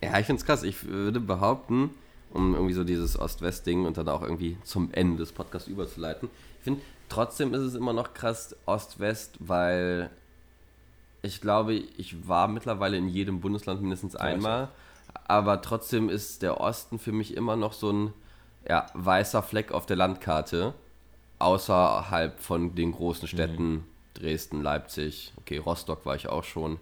[0.01, 0.63] ja, ich finde es krass.
[0.63, 1.91] Ich würde behaupten,
[2.31, 6.29] um irgendwie so dieses Ost-West-Ding und dann auch irgendwie zum Ende des Podcasts überzuleiten.
[6.59, 10.09] Ich finde, trotzdem ist es immer noch krass Ost-West, weil
[11.21, 14.69] ich glaube, ich war mittlerweile in jedem Bundesland mindestens einmal
[15.31, 18.13] aber trotzdem ist der Osten für mich immer noch so ein
[18.67, 20.73] ja, weißer Fleck auf der Landkarte,
[21.39, 23.83] außerhalb von den großen Städten, mhm.
[24.13, 26.79] Dresden, Leipzig, okay, Rostock war ich auch schon.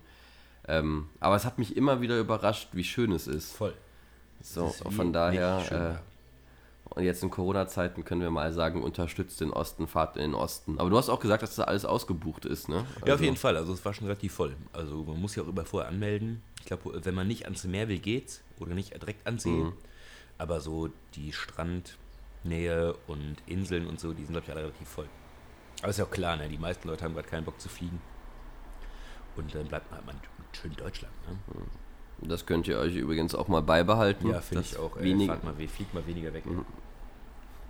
[0.68, 3.56] Ähm, aber es hat mich immer wieder überrascht, wie schön es ist.
[3.56, 3.74] Voll.
[4.42, 6.00] So, von daher.
[6.00, 10.34] Äh, und jetzt in Corona-Zeiten können wir mal sagen, unterstützt den Osten, fahrt in den
[10.34, 10.80] Osten.
[10.80, 12.84] Aber du hast auch gesagt, dass das alles ausgebucht ist, ne?
[12.96, 13.56] Also ja, auf jeden Fall.
[13.58, 14.56] Also es war schon relativ voll.
[14.74, 16.42] Also man muss ja auch immer vorher anmelden.
[16.60, 18.42] Ich glaube, wenn man nicht ans Meer will, geht's.
[18.60, 19.68] Oder nicht direkt ansehen.
[19.68, 19.74] Mhm.
[20.38, 25.10] Aber so die Strandnähe und Inseln und so, die sind, glaube ich, alle relativ voll.
[25.82, 26.50] Aber ist ja auch klar, ne?
[26.50, 28.02] Die meisten Leute haben gerade keinen Bock zu fliegen.
[29.36, 30.16] Und dann bleibt man halt mal
[30.52, 31.38] schön in Deutschland, ne?
[31.54, 32.30] Mhm.
[32.30, 34.30] Das könnt ihr euch übrigens auch mal beibehalten.
[34.30, 35.00] Ja, finde ich auch.
[35.00, 36.46] Wenig, mal, fliegt mal weniger weg.
[36.46, 36.66] Mhm.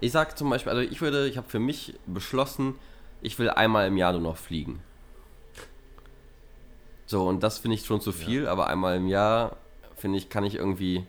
[0.01, 2.75] Ich sag zum Beispiel, also ich würde, ich habe für mich beschlossen,
[3.21, 4.81] ich will einmal im Jahr nur noch fliegen.
[7.09, 8.51] So, und das finde ich schon zu viel, ja.
[8.51, 9.57] aber einmal im Jahr,
[9.95, 11.07] finde ich, kann ich irgendwie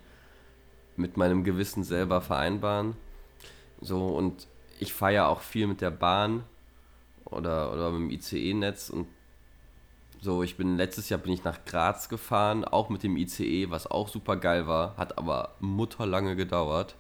[0.96, 2.96] mit meinem Gewissen selber vereinbaren.
[3.82, 4.46] So, und
[4.78, 6.44] ich fahre auch viel mit der Bahn
[7.26, 9.09] oder, oder mit dem ICE-Netz und
[10.22, 13.86] so, ich bin letztes Jahr bin ich nach Graz gefahren, auch mit dem ICE, was
[13.86, 16.96] auch super geil war, hat aber mutterlange gedauert.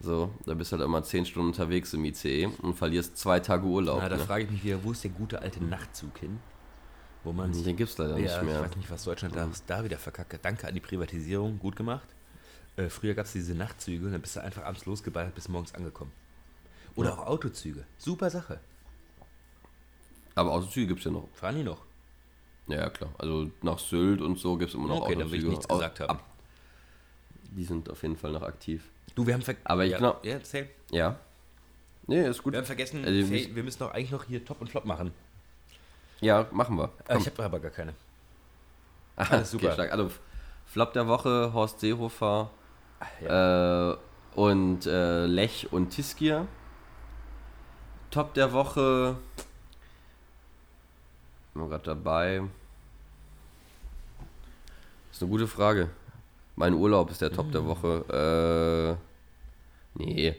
[0.00, 3.66] So, da bist du halt immer 10 Stunden unterwegs im ICE und verlierst zwei Tage
[3.66, 3.98] Urlaub.
[4.00, 4.22] Na, da ne?
[4.22, 6.40] frage ich mich wieder, wo ist der gute alte Nachtzug hin?
[7.24, 8.56] Wo man Den gibt es leider ja, nicht mehr.
[8.56, 10.44] Ich weiß nicht, was Deutschland da, da wieder verkackt.
[10.44, 12.08] Danke an die Privatisierung, gut gemacht.
[12.76, 15.74] Äh, früher gab es diese Nachtzüge und dann bist du einfach abends losgeballert bis morgens
[15.74, 16.12] angekommen.
[16.96, 17.18] Oder ja.
[17.18, 17.84] auch Autozüge.
[17.98, 18.60] Super Sache.
[20.34, 21.28] Aber Autozüge gibt es ja noch.
[21.34, 21.82] Fahren die noch?
[22.66, 23.10] Ja, klar.
[23.18, 25.22] Also nach Sylt und so gibt es immer noch okay, Autozüge.
[25.22, 26.18] Okay, dann will ich nichts gesagt haben.
[27.50, 28.82] Die sind auf jeden Fall noch aktiv.
[29.14, 29.66] Du, wir haben vergessen.
[29.66, 30.16] Aber ich ja, genau.
[30.22, 30.70] Ja, erzähl.
[30.90, 31.18] Ja.
[32.06, 32.54] Nee, ist gut.
[32.54, 35.12] Wir haben vergessen, also, wir müssen doch eigentlich noch hier Top und Flop machen.
[36.22, 36.90] Ja, machen wir.
[37.08, 37.94] Äh, ich habe aber gar keine.
[39.16, 39.72] Alles super.
[39.72, 40.10] Okay, also
[40.66, 42.48] Flop der Woche, Horst Seehofer
[43.20, 43.90] ja.
[43.90, 43.96] äh,
[44.36, 46.46] und äh, Lech und Tiskier.
[48.10, 49.16] Top der Woche.
[51.54, 52.42] Bin gerade dabei.
[55.08, 55.90] Das ist eine gute Frage.
[56.54, 57.52] Mein Urlaub ist der Top mhm.
[57.52, 58.98] der Woche.
[59.98, 60.36] Äh, nee.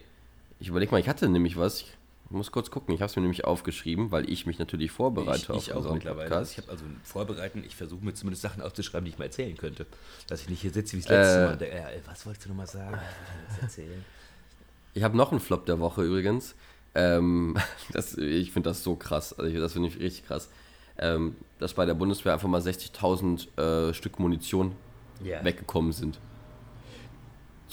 [0.59, 1.81] Ich überlege mal, ich hatte nämlich was.
[1.81, 1.97] Ich
[2.33, 2.93] muss kurz gucken.
[2.93, 5.93] Ich habe es mir nämlich aufgeschrieben, weil ich mich natürlich vorbereite ich, ich auf auch
[5.93, 6.29] mittlerweile.
[6.29, 6.51] Podcast.
[6.51, 9.85] Ich habe also vorbereiten, ich versuche mir zumindest Sachen aufzuschreiben, die ich mal erzählen könnte.
[10.27, 11.57] Dass ich nicht hier sitze wie das letzte äh, Mal.
[11.57, 12.99] Der, äh, was wolltest du nochmal sagen?
[13.61, 13.83] Ich,
[14.93, 16.55] ich habe noch einen Flop der Woche übrigens.
[16.95, 17.57] Ähm,
[17.91, 19.37] das, ich finde das so krass.
[19.37, 20.49] Also das finde ich richtig krass.
[20.97, 24.75] Ähm, dass bei der Bundeswehr einfach mal 60.000 äh, Stück Munition
[25.23, 25.43] yeah.
[25.43, 26.19] weggekommen sind.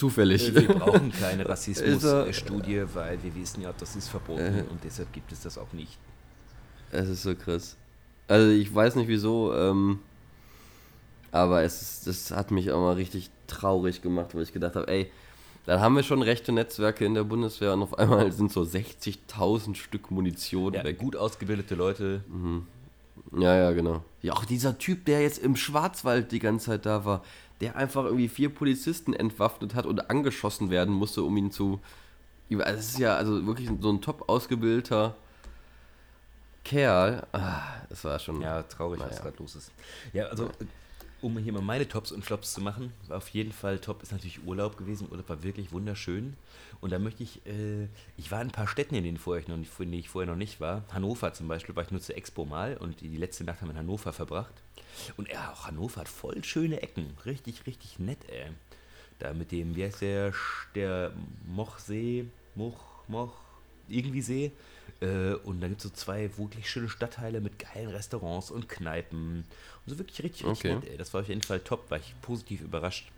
[0.01, 0.55] Zufällig.
[0.55, 5.31] Wir brauchen keine Rassismusstudie, weil wir wissen ja, das ist verboten äh, und deshalb gibt
[5.31, 5.99] es das auch nicht.
[6.91, 7.77] Es ist so krass.
[8.27, 9.99] Also ich weiß nicht wieso, ähm,
[11.33, 14.89] aber es ist, das hat mich auch mal richtig traurig gemacht, weil ich gedacht habe,
[14.89, 15.11] ey,
[15.67, 19.75] dann haben wir schon rechte Netzwerke in der Bundeswehr und auf einmal sind so 60.000
[19.75, 20.97] Stück Munition ja, weg.
[20.97, 22.25] Gut ausgebildete Leute.
[22.27, 22.67] Mhm.
[23.39, 24.03] Ja, ja, genau.
[24.23, 27.23] Ja, auch dieser Typ, der jetzt im Schwarzwald die ganze Zeit da war,
[27.61, 31.81] der einfach irgendwie vier Polizisten entwaffnet hat und angeschossen werden musste, um ihn zu.
[32.51, 35.17] Also es ist ja also wirklich so ein top ausgebildeter
[36.65, 38.41] Kerl, ah, das war schon.
[38.43, 39.11] Ja, traurig, naja.
[39.11, 39.73] was gerade los ist.
[40.13, 40.51] Ja, also, ja.
[41.23, 44.45] Um hier mal meine Tops und Flops zu machen, auf jeden Fall top ist natürlich
[44.45, 45.09] Urlaub gewesen.
[45.11, 46.37] Urlaub war wirklich wunderschön.
[46.81, 49.49] Und da möchte ich, äh, ich war in ein paar Städten, in denen vorher ich
[49.49, 50.85] noch nicht, in denen ich vorher noch nicht war.
[50.93, 53.69] Hannover zum Beispiel war ich nur zur Expo mal und die, die letzte Nacht haben
[53.69, 54.55] wir in Hannover verbracht.
[55.17, 57.17] Und ja, auch Hannover hat voll schöne Ecken.
[57.27, 58.51] Richtig, richtig nett, ey.
[59.19, 60.33] Da mit dem, wie heißt der,
[60.75, 61.13] der
[61.47, 63.35] Mochsee, Moch, Moch,
[63.89, 64.53] irgendwie See.
[65.01, 69.45] Äh, und da gibt es so zwei wirklich schöne Stadtteile mit geilen Restaurants und Kneipen.
[69.87, 70.81] Und so wirklich richtig, richtig okay.
[70.81, 70.97] nett, ey.
[70.99, 73.11] Das war auf jeden Fall top, war ich positiv überrascht.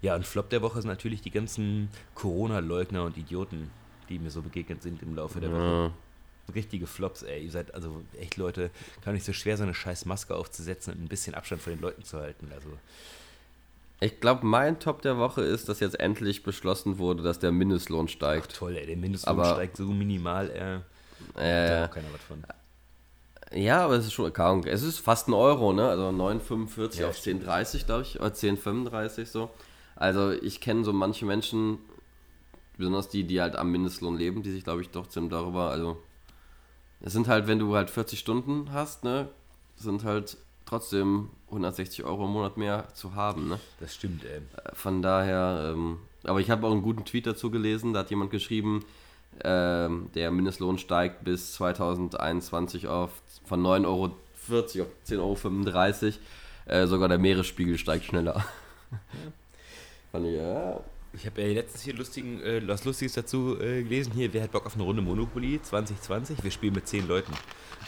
[0.00, 3.70] Ja, und Flop der Woche sind natürlich die ganzen Corona-Leugner und Idioten,
[4.08, 5.56] die mir so begegnet sind im Laufe der ja.
[5.56, 5.92] Woche.
[6.54, 7.44] Richtige Flops, ey.
[7.44, 8.70] Ihr seid also echt Leute,
[9.02, 11.80] kann nicht so schwer, so eine scheiß Maske aufzusetzen und ein bisschen Abstand von den
[11.80, 12.50] Leuten zu halten.
[12.52, 12.68] Also.
[14.00, 18.08] Ich glaube, mein Top der Woche ist, dass jetzt endlich beschlossen wurde, dass der Mindestlohn
[18.08, 18.48] steigt.
[18.50, 20.80] Ach toll, ey, der Mindestlohn aber, steigt so minimal, ey.
[21.36, 22.44] Äh, auch keiner was von.
[23.54, 25.88] Ja, aber es ist schon, kaum, es ist fast ein Euro, ne?
[25.88, 29.50] Also 9,45 ja, auf 10,30, glaube ich, oder 10,35 so.
[29.94, 31.78] Also ich kenne so manche Menschen,
[32.78, 35.98] besonders die, die halt am Mindestlohn leben, die sich, glaube ich, doch ziemlich darüber, also
[37.00, 39.28] es sind halt, wenn du halt 40 Stunden hast, ne,
[39.76, 43.60] sind halt trotzdem 160 Euro im Monat mehr zu haben, ne?
[43.80, 44.40] Das stimmt, ey.
[44.72, 48.30] Von daher, ähm, aber ich habe auch einen guten Tweet dazu gelesen, da hat jemand
[48.30, 48.84] geschrieben,
[49.42, 53.10] ähm, der Mindestlohn steigt bis 2021 auf
[53.44, 56.14] von 9,40 Euro auf 10,35 Euro.
[56.66, 58.44] Äh, sogar der Meeresspiegel steigt schneller.
[60.12, 60.80] Fand ich, ja.
[61.14, 64.12] Ich habe ja letztens hier lustigen, äh, was Lustiges dazu äh, gelesen.
[64.14, 66.42] Hier, wer hat Bock auf eine Runde Monopoly 2020?
[66.42, 67.32] Wir spielen mit 10 Leuten.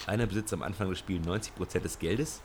[0.07, 2.43] Einer besitzt am Anfang des Spiels 90% des Geldes.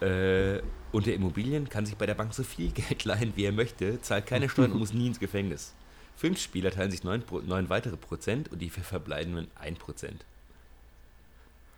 [0.00, 0.60] Äh,
[0.90, 4.00] und der Immobilien kann sich bei der Bank so viel Geld leihen, wie er möchte,
[4.02, 5.74] zahlt keine Steuern und muss nie ins Gefängnis.
[6.16, 10.24] Fünf Spieler teilen sich neun, neun weitere Prozent und die verbleibenden 1 Prozent.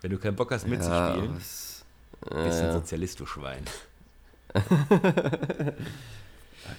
[0.01, 1.85] Wenn du keinen Bock hast mitzuspielen, ja, was,
[2.29, 3.65] äh, bist du ein Sozialist, du Schwein.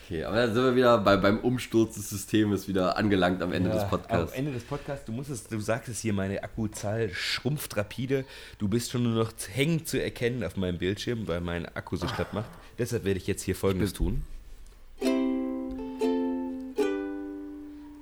[0.04, 3.70] Okay, aber dann sind wir wieder bei, beim Umsturz des Systems wieder angelangt am Ende
[3.70, 4.32] ja, des Podcasts.
[4.32, 8.24] Am Ende des Podcasts, du musst es, du sagst es hier, meine Akkuzahl schrumpft rapide.
[8.58, 12.08] Du bist schon nur noch hängend zu erkennen auf meinem Bildschirm, weil mein Akku so
[12.08, 12.50] schlapp macht.
[12.78, 14.24] Deshalb werde ich jetzt hier folgendes tun.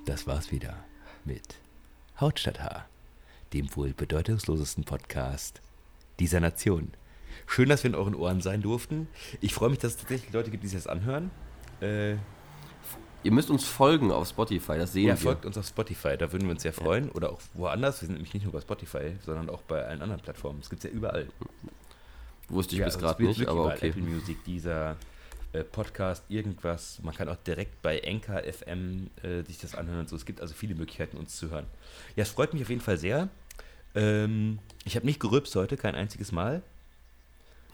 [0.05, 0.75] Das war's wieder
[1.23, 1.55] mit
[2.19, 2.85] Hauptstadt H,
[3.53, 5.61] dem wohl bedeutungslosesten Podcast
[6.19, 6.91] dieser Nation.
[7.47, 9.07] Schön, dass wir in euren Ohren sein durften.
[9.41, 11.31] Ich freue mich, dass es tatsächlich Leute gibt, die sich das anhören.
[11.81, 12.17] Äh,
[13.23, 15.17] Ihr müsst uns folgen auf Spotify, das sehen ja, wir.
[15.17, 17.07] folgt uns auf Spotify, da würden wir uns sehr freuen.
[17.07, 17.13] Ja.
[17.15, 17.99] Oder auch woanders.
[18.01, 20.59] Wir sind nämlich nicht nur bei Spotify, sondern auch bei allen anderen Plattformen.
[20.59, 21.27] Es gibt es ja überall.
[22.47, 23.89] Wusste ich ja, bis gerade nicht, aber okay.
[23.89, 24.97] Apple Music, dieser
[25.55, 26.99] äh, Podcast, irgendwas.
[27.03, 30.15] Man kann auch direkt bei Enka FM äh, sich das anhören und so.
[30.15, 31.65] Es gibt also viele Möglichkeiten, uns zu hören.
[32.15, 33.29] Ja, es freut mich auf jeden Fall sehr.
[33.93, 36.61] Ähm, ich habe nicht gerülpst heute, kein einziges Mal.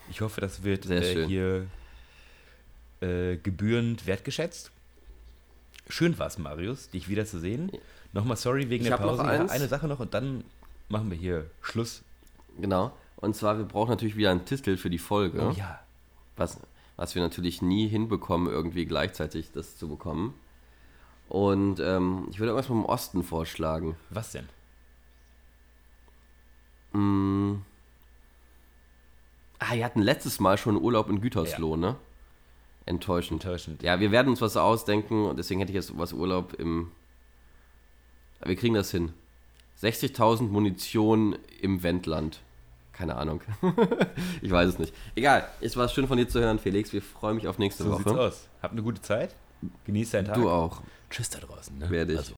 [0.09, 1.67] Ich hoffe, das wird äh, hier
[3.01, 4.71] äh, gebührend wertgeschätzt.
[5.89, 7.71] Schön war es, Marius, dich wiederzusehen.
[8.13, 9.23] Nochmal sorry wegen ich der Pause.
[9.23, 10.43] Noch eine Sache noch und dann
[10.89, 12.03] machen wir hier Schluss.
[12.59, 12.95] Genau.
[13.17, 15.41] Und zwar, wir brauchen natürlich wieder einen Titel für die Folge.
[15.41, 15.79] Oh ja.
[16.37, 16.59] Was,
[17.01, 20.35] was wir natürlich nie hinbekommen, irgendwie gleichzeitig das zu bekommen.
[21.29, 23.95] Und ähm, ich würde irgendwas vom Osten vorschlagen.
[24.11, 24.47] Was denn?
[26.93, 27.63] Mm.
[29.57, 31.77] Ah, wir hatten letztes Mal schon Urlaub in Gütersloh, ja.
[31.77, 31.95] ne?
[32.85, 33.43] Enttäuschend.
[33.43, 33.81] Enttäuschend.
[33.81, 36.91] Ja, wir werden uns was ausdenken und deswegen hätte ich jetzt was Urlaub im.
[38.45, 39.11] Wir kriegen das hin.
[39.81, 42.41] 60.000 Munition im Wendland.
[42.93, 43.41] Keine Ahnung.
[44.41, 44.93] ich weiß es nicht.
[45.15, 46.93] Egal, es war schön von dir zu hören, Felix.
[46.93, 48.03] Wir freuen mich auf nächste so Woche.
[48.03, 48.49] So sieht's aus.
[48.61, 49.35] Habt eine gute Zeit.
[49.85, 50.35] Genießt deinen Tag.
[50.35, 50.81] Du auch.
[51.09, 51.77] Tschüss da draußen.
[51.77, 51.89] Ne?
[51.89, 52.19] Werde ich.
[52.19, 52.29] Also.